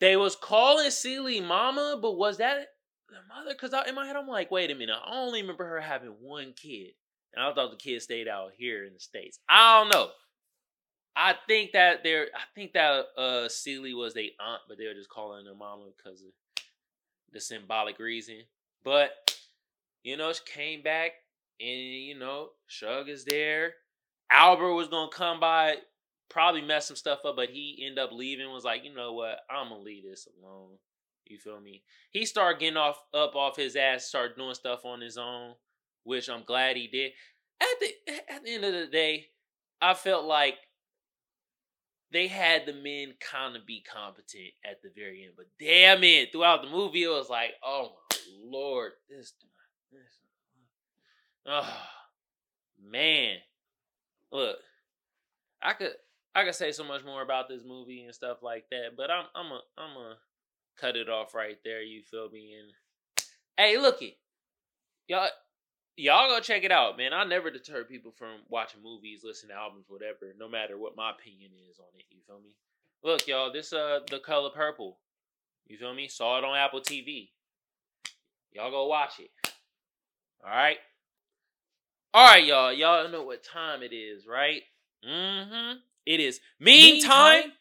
they 0.00 0.16
was 0.16 0.36
calling 0.36 0.90
Celie 0.90 1.40
mama, 1.40 1.98
but 2.00 2.18
was 2.18 2.38
that 2.38 2.68
the 3.08 3.16
mother, 3.28 3.54
because 3.54 3.74
in 3.88 3.94
my 3.94 4.06
head 4.06 4.16
I'm 4.16 4.28
like, 4.28 4.50
wait 4.50 4.70
a 4.70 4.74
minute, 4.74 4.96
I 5.04 5.16
only 5.16 5.42
remember 5.42 5.66
her 5.66 5.80
having 5.80 6.14
one 6.20 6.52
kid, 6.54 6.92
and 7.34 7.44
I 7.44 7.52
thought 7.52 7.70
the 7.70 7.76
kid 7.76 8.02
stayed 8.02 8.28
out 8.28 8.52
here 8.56 8.84
in 8.84 8.94
the 8.94 9.00
states. 9.00 9.38
I 9.48 9.80
don't 9.80 9.92
know. 9.92 10.10
I 11.16 11.34
think 11.48 11.72
that 11.72 12.02
they're, 12.02 12.26
I 12.34 12.42
think 12.54 12.74
that 12.74 13.06
uh 13.16 13.48
Celie 13.48 13.94
was 13.94 14.14
their 14.14 14.24
aunt, 14.38 14.62
but 14.68 14.76
they 14.78 14.86
were 14.86 14.94
just 14.94 15.08
calling 15.08 15.46
her 15.46 15.54
mama 15.54 15.84
because 15.96 16.20
of 16.20 16.28
the 17.32 17.40
symbolic 17.40 17.98
reason. 17.98 18.40
But 18.84 19.10
you 20.02 20.16
know, 20.16 20.32
she 20.32 20.40
came 20.44 20.82
back, 20.82 21.12
and 21.60 21.68
you 21.68 22.18
know, 22.18 22.50
Shug 22.66 23.08
is 23.08 23.24
there. 23.24 23.74
Albert 24.30 24.74
was 24.74 24.88
gonna 24.88 25.10
come 25.10 25.40
by, 25.40 25.76
probably 26.28 26.62
mess 26.62 26.86
some 26.86 26.96
stuff 26.96 27.20
up, 27.24 27.36
but 27.36 27.50
he 27.50 27.82
ended 27.82 27.98
up 27.98 28.12
leaving. 28.12 28.50
Was 28.50 28.64
like, 28.64 28.84
you 28.84 28.94
know 28.94 29.14
what, 29.14 29.38
I'm 29.50 29.70
gonna 29.70 29.80
leave 29.80 30.04
this 30.04 30.28
alone. 30.42 30.76
You 31.28 31.38
feel 31.38 31.60
me? 31.60 31.82
He 32.10 32.24
started 32.24 32.60
getting 32.60 32.76
off 32.76 33.00
up 33.12 33.34
off 33.34 33.56
his 33.56 33.76
ass, 33.76 34.04
started 34.06 34.36
doing 34.36 34.54
stuff 34.54 34.84
on 34.84 35.00
his 35.00 35.18
own, 35.18 35.54
which 36.04 36.28
I'm 36.28 36.44
glad 36.44 36.76
he 36.76 36.86
did. 36.86 37.12
At 37.60 37.80
the 37.80 38.12
at 38.34 38.44
the 38.44 38.54
end 38.54 38.64
of 38.64 38.72
the 38.72 38.86
day, 38.86 39.26
I 39.80 39.94
felt 39.94 40.24
like 40.24 40.54
they 42.12 42.28
had 42.28 42.66
the 42.66 42.72
men 42.72 43.14
kind 43.20 43.56
of 43.56 43.66
be 43.66 43.82
competent 43.82 44.52
at 44.64 44.80
the 44.82 44.90
very 44.94 45.24
end. 45.24 45.32
But 45.36 45.46
damn 45.58 46.04
it, 46.04 46.30
throughout 46.32 46.62
the 46.62 46.70
movie, 46.70 47.02
it 47.02 47.08
was 47.08 47.28
like, 47.28 47.50
oh 47.64 47.92
my 48.10 48.18
lord, 48.44 48.92
this, 49.08 49.32
this 49.92 50.02
oh 51.46 51.76
man. 52.90 53.36
Look, 54.32 54.56
I 55.62 55.72
could 55.72 55.92
I 56.34 56.44
could 56.44 56.54
say 56.54 56.72
so 56.72 56.84
much 56.84 57.04
more 57.04 57.22
about 57.22 57.48
this 57.48 57.62
movie 57.66 58.04
and 58.04 58.14
stuff 58.14 58.38
like 58.42 58.66
that, 58.70 58.90
but 58.96 59.10
I'm 59.10 59.24
I'm 59.34 59.52
a 59.52 59.60
I'm 59.78 59.96
a 59.96 60.16
cut 60.80 60.96
it 60.96 61.08
off 61.08 61.34
right 61.34 61.58
there. 61.64 61.82
You 61.82 62.02
feel 62.02 62.30
me? 62.30 62.54
And 62.58 62.72
Hey, 63.58 63.78
looky, 63.78 64.18
y'all, 65.08 65.28
y'all 65.96 66.28
go 66.28 66.40
check 66.40 66.62
it 66.62 66.70
out, 66.70 66.98
man. 66.98 67.14
I 67.14 67.24
never 67.24 67.50
deter 67.50 67.84
people 67.84 68.12
from 68.12 68.40
watching 68.50 68.82
movies, 68.82 69.22
listening 69.24 69.56
to 69.56 69.62
albums, 69.62 69.86
whatever, 69.88 70.34
no 70.38 70.46
matter 70.46 70.76
what 70.76 70.94
my 70.94 71.10
opinion 71.10 71.52
is 71.70 71.78
on 71.78 71.86
it. 71.98 72.04
You 72.10 72.18
feel 72.26 72.38
me? 72.38 72.54
Look, 73.02 73.26
y'all, 73.26 73.50
this 73.50 73.72
uh 73.72 74.00
the 74.10 74.18
color 74.18 74.50
purple. 74.50 74.98
You 75.68 75.78
feel 75.78 75.94
me? 75.94 76.06
Saw 76.08 76.38
it 76.38 76.44
on 76.44 76.56
Apple 76.56 76.80
TV. 76.80 77.30
Y'all 78.52 78.70
go 78.70 78.86
watch 78.88 79.20
it. 79.20 79.30
All 80.44 80.50
right. 80.50 80.78
All 82.12 82.28
right, 82.28 82.44
y'all. 82.44 82.72
Y'all 82.72 83.10
know 83.10 83.24
what 83.24 83.42
time 83.42 83.82
it 83.82 83.94
is, 83.94 84.26
right? 84.26 84.62
Mm-hmm. 85.06 85.78
It 86.04 86.20
is 86.20 86.40
meme 86.60 87.00
time. 87.00 87.52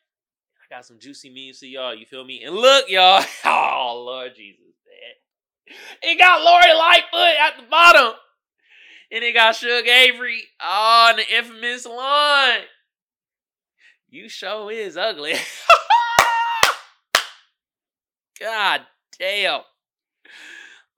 Got 0.76 0.86
some 0.86 1.00
juicy 1.00 1.30
memes 1.30 1.60
for 1.60 1.68
y'all. 1.68 1.96
You 1.96 2.06
feel 2.06 2.26
me? 2.26 2.44
And 2.44 2.54
look, 2.54 2.90
y'all. 2.90 3.24
Oh 3.46 4.04
Lord 4.06 4.34
Jesus, 4.36 4.60
man. 4.86 5.78
It 6.02 6.20
got 6.20 6.42
Lori 6.42 6.74
Lightfoot 6.74 7.40
at 7.40 7.56
the 7.56 7.64
bottom. 7.72 8.12
And 9.10 9.24
it 9.24 9.34
got 9.34 9.56
Shug 9.56 9.88
Avery. 9.88 10.44
Oh, 10.62 11.08
and 11.12 11.20
the 11.20 11.34
infamous 11.34 11.86
line. 11.86 12.64
You 14.10 14.28
show 14.28 14.68
is 14.68 14.98
ugly. 14.98 15.36
God 18.42 18.82
damn. 19.18 19.62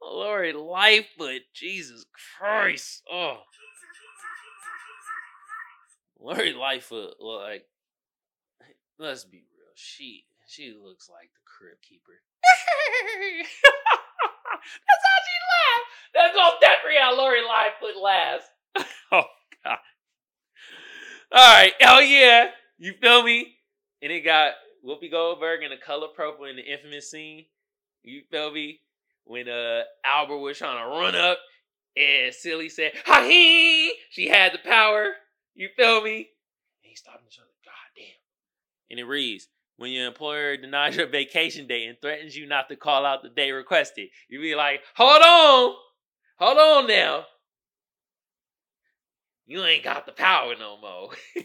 Lori 0.02 0.54
Lightfoot. 0.54 1.44
Jesus 1.54 2.04
Christ. 2.40 3.04
Oh. 3.14 3.42
Lori 6.20 6.54
Lightfoot 6.54 7.18
like 7.20 7.68
let's 8.98 9.24
be. 9.24 9.47
She 9.80 10.26
she 10.48 10.74
looks 10.74 11.08
like 11.08 11.30
the 11.36 11.42
Crypt 11.46 11.84
Keeper. 11.84 12.20
That's 14.42 15.06
how 15.06 15.20
she 15.22 15.38
laughs. 15.54 15.88
That's 16.16 16.36
all 16.36 16.58
definitely 16.60 16.98
how 17.00 17.16
Lori 17.16 17.42
Lightfoot 17.46 18.02
laughs. 18.02 18.46
oh 19.12 19.24
god. 19.64 19.78
Alright, 21.32 21.74
hell 21.80 22.02
yeah. 22.02 22.48
You 22.80 22.94
feel 23.00 23.22
me? 23.22 23.56
And 24.02 24.12
it 24.12 24.22
got 24.22 24.54
Whoopi 24.84 25.12
Goldberg 25.12 25.62
in 25.62 25.70
the 25.70 25.78
color 25.78 26.08
purple 26.16 26.46
in 26.46 26.56
the 26.56 26.64
infamous 26.64 27.12
scene. 27.12 27.46
You 28.02 28.24
feel 28.32 28.52
me? 28.52 28.80
When 29.26 29.48
uh 29.48 29.82
Albert 30.04 30.40
was 30.40 30.58
trying 30.58 30.84
to 30.84 30.90
run 30.90 31.14
up 31.14 31.38
and 31.96 32.34
Celie 32.34 32.70
said, 32.70 32.94
Ha 33.06 33.22
hee! 33.28 33.94
She 34.10 34.28
had 34.28 34.54
the 34.54 34.60
power. 34.68 35.14
You 35.54 35.70
feel 35.78 36.02
me? 36.02 36.30
And 36.84 36.90
he 36.90 36.96
stopped 36.96 37.22
and 37.22 37.32
showed, 37.32 37.44
God 37.64 37.74
damn. 37.96 38.06
And 38.90 39.00
it 39.00 39.04
reads, 39.04 39.48
when 39.78 39.92
your 39.92 40.08
employer 40.08 40.58
denies 40.58 40.98
your 40.98 41.08
vacation 41.08 41.68
day 41.68 41.86
and 41.86 41.98
threatens 42.02 42.36
you 42.36 42.48
not 42.48 42.68
to 42.70 42.76
call 42.76 43.06
out 43.06 43.24
the 43.24 43.30
day 43.30 43.52
requested, 43.52 44.10
you 44.28 44.42
be 44.42 44.56
like, 44.56 44.82
hold 44.96 45.22
on, 45.22 45.76
hold 46.38 46.58
on 46.58 46.88
now. 46.88 47.26
You 49.46 49.64
ain't 49.64 49.84
got 49.84 50.06
the 50.06 50.12
power 50.12 50.56
no 50.60 50.78
more. 50.82 51.12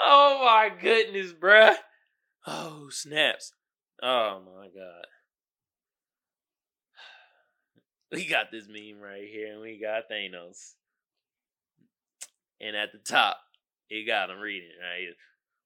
oh 0.00 0.42
my 0.44 0.70
goodness, 0.80 1.32
bruh. 1.32 1.74
Oh, 2.46 2.88
snaps. 2.90 3.52
Oh 4.02 4.42
my 4.44 4.66
god. 4.66 5.06
We 8.12 8.26
got 8.28 8.50
this 8.52 8.66
meme 8.68 9.00
right 9.00 9.26
here, 9.26 9.52
and 9.52 9.62
we 9.62 9.80
got 9.80 10.10
Thanos. 10.12 10.74
And 12.60 12.76
at 12.76 12.92
the 12.92 12.98
top, 12.98 13.38
it 13.90 14.06
got 14.06 14.30
him 14.30 14.40
reading, 14.40 14.70
right? 14.80 15.14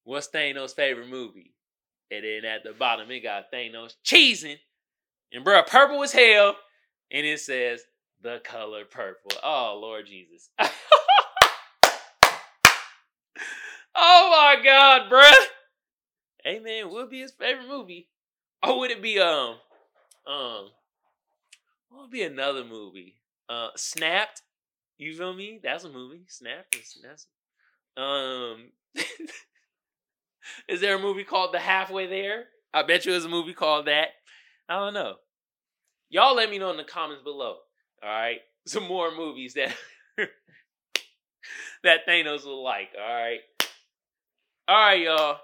What's 0.05 0.29
Thanos' 0.29 0.75
favorite 0.75 1.09
movie? 1.09 1.55
And 2.11 2.25
then 2.25 2.45
at 2.45 2.65
the 2.65 2.73
bottom, 2.73 3.11
it 3.11 3.21
got 3.21 3.53
Thanos 3.53 3.95
cheesing. 4.05 4.57
And 5.33 5.45
bruh, 5.45 5.67
purple 5.67 6.03
as 6.03 6.13
hell. 6.13 6.57
And 7.11 7.27
it 7.27 7.41
says, 7.41 7.83
the 8.23 8.41
color 8.45 8.85
purple. 8.85 9.31
Oh, 9.43 9.79
Lord 9.81 10.07
Jesus. 10.07 10.51
oh 10.59 10.69
my 13.95 14.57
God, 14.63 15.11
bruh. 15.11 15.47
Hey 16.45 16.61
man, 16.61 16.87
what 16.87 16.95
would 16.95 17.11
be 17.11 17.21
his 17.21 17.33
favorite 17.33 17.69
movie? 17.69 18.09
Or 18.67 18.79
would 18.79 18.91
it 18.91 19.03
be 19.03 19.19
um 19.21 19.57
um 20.27 20.71
what 21.89 22.03
would 22.03 22.11
be 22.11 22.23
another 22.23 22.65
movie? 22.65 23.17
Uh 23.49 23.69
Snapped. 23.77 24.43
You 24.97 25.15
feel 25.15 25.35
me? 25.35 25.61
That's 25.63 25.85
a 25.85 25.89
movie. 25.89 26.25
Snapped 26.29 26.77
that's 27.03 27.27
um 27.99 28.71
Is 30.69 30.81
there 30.81 30.97
a 30.97 31.01
movie 31.01 31.25
called 31.25 31.53
The 31.53 31.59
Halfway 31.59 32.07
There? 32.07 32.45
I 32.73 32.83
bet 32.83 33.07
you 33.07 33.13
there's 33.13 33.25
a 33.25 33.31
movie 33.31 33.55
called 33.55 33.87
that. 33.87 34.09
I 34.69 34.77
don't 34.77 34.95
know. 34.95 35.15
Y'all 36.11 36.35
let 36.37 36.51
me 36.51 36.59
know 36.59 36.71
in 36.71 36.77
the 36.77 36.85
comments 36.85 37.23
below. 37.23 37.57
All 38.03 38.09
right. 38.09 38.41
Some 38.67 38.87
more 38.87 39.15
movies 39.15 39.55
that 39.55 39.75
that 41.83 42.07
Thanos 42.07 42.45
will 42.45 42.63
like. 42.63 42.91
All 42.99 43.15
right. 43.15 43.41
All 44.69 44.77
right, 44.77 45.01
y'all. 45.01 45.39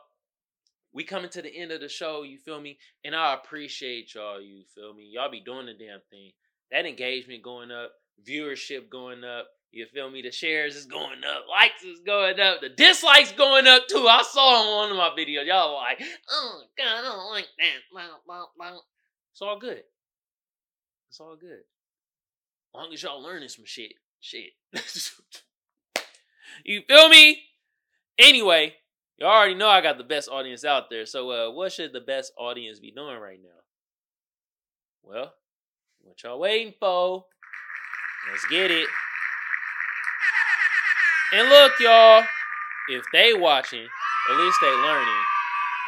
We 0.92 1.04
coming 1.04 1.30
to 1.30 1.42
the 1.42 1.54
end 1.54 1.72
of 1.72 1.80
the 1.80 1.88
show, 1.88 2.22
you 2.22 2.38
feel 2.38 2.60
me? 2.60 2.78
And 3.04 3.16
I 3.16 3.34
appreciate 3.34 4.14
y'all, 4.14 4.40
you 4.40 4.62
feel 4.74 4.94
me? 4.94 5.10
Y'all 5.12 5.30
be 5.30 5.40
doing 5.40 5.66
the 5.66 5.72
damn 5.72 6.00
thing. 6.10 6.30
That 6.70 6.86
engagement 6.86 7.42
going 7.42 7.72
up, 7.72 7.92
viewership 8.28 8.90
going 8.90 9.24
up, 9.24 9.48
you 9.74 9.86
feel 9.92 10.10
me? 10.10 10.22
The 10.22 10.30
shares 10.30 10.76
is 10.76 10.86
going 10.86 11.24
up, 11.24 11.46
likes 11.48 11.82
is 11.82 12.00
going 12.00 12.38
up, 12.40 12.60
the 12.60 12.68
dislikes 12.68 13.32
going 13.32 13.66
up 13.66 13.86
too. 13.88 14.06
I 14.08 14.22
saw 14.22 14.40
on 14.40 14.76
one 14.76 14.90
of 14.90 14.96
my 14.96 15.10
videos. 15.20 15.46
Y'all 15.46 15.74
like, 15.74 16.02
oh 16.30 16.62
God, 16.76 16.86
I 16.86 17.02
don't 17.02 17.30
like 17.30 17.48
that. 17.58 18.78
It's 19.32 19.42
all 19.42 19.58
good. 19.58 19.82
It's 21.08 21.20
all 21.20 21.36
good. 21.36 21.60
As 21.60 22.74
long 22.74 22.92
as 22.92 23.02
y'all 23.02 23.22
learning 23.22 23.48
some 23.48 23.64
shit. 23.64 23.94
Shit. 24.20 24.52
you 26.64 26.82
feel 26.88 27.08
me? 27.08 27.42
Anyway, 28.18 28.74
y'all 29.18 29.28
already 29.28 29.54
know 29.54 29.68
I 29.68 29.80
got 29.80 29.98
the 29.98 30.04
best 30.04 30.28
audience 30.28 30.64
out 30.64 30.88
there. 30.90 31.06
So 31.06 31.30
uh 31.30 31.50
what 31.50 31.72
should 31.72 31.92
the 31.92 32.00
best 32.00 32.32
audience 32.38 32.78
be 32.78 32.90
doing 32.90 33.18
right 33.18 33.40
now? 33.42 33.48
Well, 35.02 35.34
what 36.00 36.22
y'all 36.22 36.38
waiting 36.38 36.74
for? 36.78 37.26
Let's 38.30 38.46
get 38.46 38.70
it. 38.70 38.88
And 41.34 41.48
look, 41.48 41.72
y'all, 41.80 42.22
if 42.88 43.04
they 43.12 43.34
watching, 43.34 43.88
at 44.30 44.38
least 44.38 44.56
they 44.62 44.68
learning. 44.68 45.22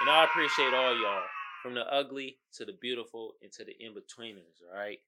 And 0.01 0.11
I 0.11 0.25
appreciate 0.25 0.75
all 0.75 0.93
y'all. 1.01 1.23
From 1.63 1.75
the 1.75 1.87
ugly 1.93 2.39
to 2.55 2.65
the 2.65 2.73
beautiful 2.81 3.35
and 3.43 3.53
to 3.53 3.65
the 3.65 3.73
in-betweeners, 3.79 4.61
all 4.69 4.77
right? 4.77 4.99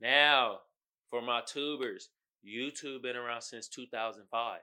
Now, 0.00 0.58
for 1.10 1.20
my 1.20 1.40
tubers, 1.44 2.10
YouTube 2.46 3.02
been 3.02 3.16
around 3.16 3.42
since 3.42 3.66
2005. 3.66 4.60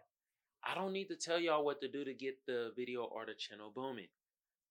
I 0.65 0.75
don't 0.75 0.93
need 0.93 1.09
to 1.09 1.17
tell 1.17 1.37
y'all 1.37 1.65
what 1.65 1.81
to 1.81 1.89
do 1.89 2.05
to 2.05 2.13
get 2.13 2.35
the 2.47 2.71
video 2.77 3.03
or 3.03 3.25
the 3.25 3.33
channel 3.33 3.71
booming. 3.75 4.07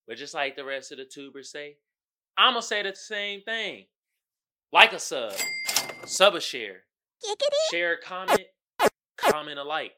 But 0.08 0.16
just 0.16 0.32
like 0.32 0.56
the 0.56 0.64
rest 0.64 0.92
of 0.92 0.98
the 0.98 1.04
tubers 1.04 1.50
say, 1.50 1.76
I'm 2.38 2.54
going 2.54 2.62
to 2.62 2.66
say 2.66 2.82
the 2.82 2.94
same 2.94 3.42
thing. 3.42 3.84
Like 4.72 4.94
a 4.94 4.98
sub, 4.98 5.34
sub 6.06 6.34
a 6.34 6.40
share, 6.40 6.84
share 7.70 7.94
a 7.94 8.00
comment, 8.00 8.48
comment 9.18 9.58
a 9.58 9.62
like. 9.62 9.92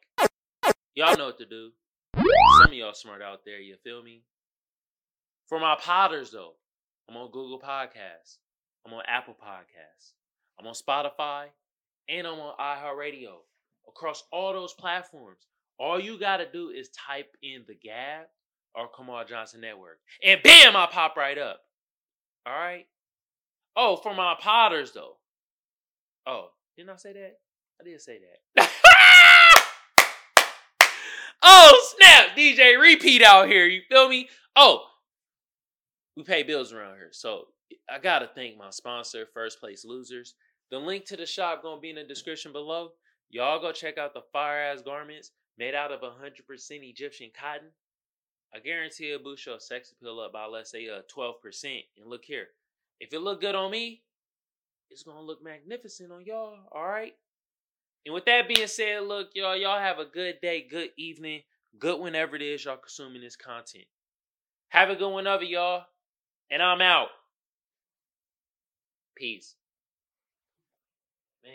Y'all 0.94 1.16
know 1.16 1.26
what 1.26 1.38
to 1.38 1.46
do. 1.46 1.70
Some 2.16 2.68
of 2.68 2.72
y'all 2.72 2.94
smart 2.94 3.20
out 3.20 3.40
there, 3.44 3.58
you 3.58 3.74
feel 3.82 4.00
me? 4.02 4.22
For 5.48 5.58
my 5.58 5.76
potters, 5.80 6.30
though, 6.30 6.52
I'm 7.08 7.16
on 7.16 7.32
Google 7.32 7.60
Podcasts, 7.60 8.38
I'm 8.86 8.92
on 8.92 9.02
Apple 9.08 9.34
Podcasts, 9.34 10.12
I'm 10.58 10.66
on 10.68 10.74
Spotify, 10.74 11.46
and 12.08 12.26
I'm 12.26 12.38
on 12.38 12.54
iHeartRadio. 12.60 13.32
Across 13.88 14.22
all 14.32 14.52
those 14.52 14.72
platforms, 14.72 15.46
all 15.78 16.00
you 16.00 16.18
gotta 16.18 16.46
do 16.50 16.70
is 16.70 16.88
type 16.90 17.36
in 17.42 17.64
the 17.66 17.74
Gab 17.74 18.26
or 18.76 18.88
Kamal 18.96 19.24
Johnson 19.24 19.60
Network, 19.62 19.98
and 20.24 20.40
bam, 20.42 20.76
I 20.76 20.86
pop 20.86 21.16
right 21.16 21.36
up. 21.36 21.60
All 22.46 22.54
right. 22.54 22.86
Oh, 23.76 23.96
for 23.96 24.14
my 24.14 24.36
potters 24.40 24.92
though. 24.92 25.16
Oh, 26.26 26.50
didn't 26.76 26.90
I 26.90 26.96
say 26.96 27.12
that? 27.14 27.38
I 27.80 27.84
did 27.84 28.00
say 28.00 28.20
that. 28.56 28.70
oh 31.44 31.94
snap! 31.96 32.36
DJ 32.36 32.80
repeat 32.80 33.22
out 33.22 33.48
here. 33.48 33.66
You 33.66 33.82
feel 33.88 34.08
me? 34.08 34.28
Oh, 34.56 34.84
we 36.16 36.22
pay 36.22 36.42
bills 36.42 36.72
around 36.72 36.96
here, 36.96 37.10
so 37.12 37.46
I 37.90 37.98
gotta 37.98 38.28
thank 38.34 38.56
my 38.56 38.70
sponsor, 38.70 39.26
First 39.32 39.60
Place 39.60 39.84
Losers. 39.84 40.34
The 40.70 40.78
link 40.78 41.04
to 41.06 41.16
the 41.16 41.26
shop 41.26 41.62
gonna 41.62 41.80
be 41.80 41.90
in 41.90 41.96
the 41.96 42.04
description 42.04 42.52
below. 42.52 42.90
Y'all 43.30 43.60
go 43.60 43.72
check 43.72 43.98
out 43.98 44.14
the 44.14 44.22
fire 44.32 44.58
ass 44.58 44.82
garments 44.82 45.32
made 45.58 45.74
out 45.74 45.92
of 45.92 46.00
100% 46.00 46.40
Egyptian 46.70 47.30
cotton. 47.38 47.68
I 48.54 48.60
guarantee 48.60 49.10
it'll 49.10 49.24
boost 49.24 49.46
your 49.46 49.58
sex 49.58 49.92
appeal 49.92 50.20
up 50.20 50.32
by 50.32 50.46
let's 50.46 50.70
say 50.70 50.88
uh 50.88 51.02
12%. 51.14 51.84
And 51.98 52.08
look 52.08 52.24
here, 52.24 52.48
if 53.00 53.12
it 53.12 53.20
look 53.20 53.40
good 53.40 53.54
on 53.54 53.70
me, 53.70 54.02
it's 54.90 55.02
gonna 55.02 55.20
look 55.20 55.42
magnificent 55.42 56.12
on 56.12 56.24
y'all. 56.24 56.58
All 56.72 56.86
right. 56.86 57.14
And 58.06 58.14
with 58.14 58.26
that 58.26 58.48
being 58.48 58.66
said, 58.66 59.04
look, 59.04 59.30
y'all, 59.34 59.56
y'all 59.56 59.80
have 59.80 59.98
a 59.98 60.04
good 60.04 60.36
day, 60.42 60.66
good 60.68 60.90
evening, 60.98 61.42
good 61.78 62.00
whenever 62.00 62.36
it 62.36 62.42
is 62.42 62.64
y'all 62.64 62.76
consuming 62.76 63.22
this 63.22 63.36
content. 63.36 63.86
Have 64.68 64.90
a 64.90 64.96
good 64.96 65.10
one 65.10 65.26
of 65.26 65.42
it, 65.42 65.48
y'all. 65.48 65.84
And 66.50 66.62
I'm 66.62 66.82
out. 66.82 67.08
Peace. 69.16 69.54
Man, 71.42 71.52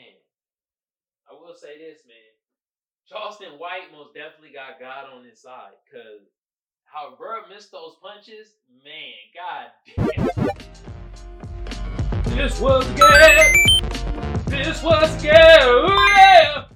I 1.30 1.34
will 1.34 1.54
say 1.54 1.78
this, 1.78 2.02
man. 2.08 2.16
Charleston 3.08 3.60
White 3.60 3.92
most 3.92 4.14
definitely 4.14 4.54
got 4.54 4.80
God 4.80 5.06
on 5.16 5.26
his 5.26 5.42
side 5.42 5.74
because 5.84 6.30
how 6.86 7.16
Bird 7.20 7.44
missed 7.54 7.72
those 7.72 7.96
punches, 8.02 8.54
man, 8.84 9.14
god 9.36 9.72
damn. 9.96 10.28
This 12.36 12.60
was 12.60 12.88
good 12.92 13.69
just 14.64 14.84
was 14.84 15.16
to 15.18 15.28
go. 15.28 15.88
Yeah! 16.10 16.69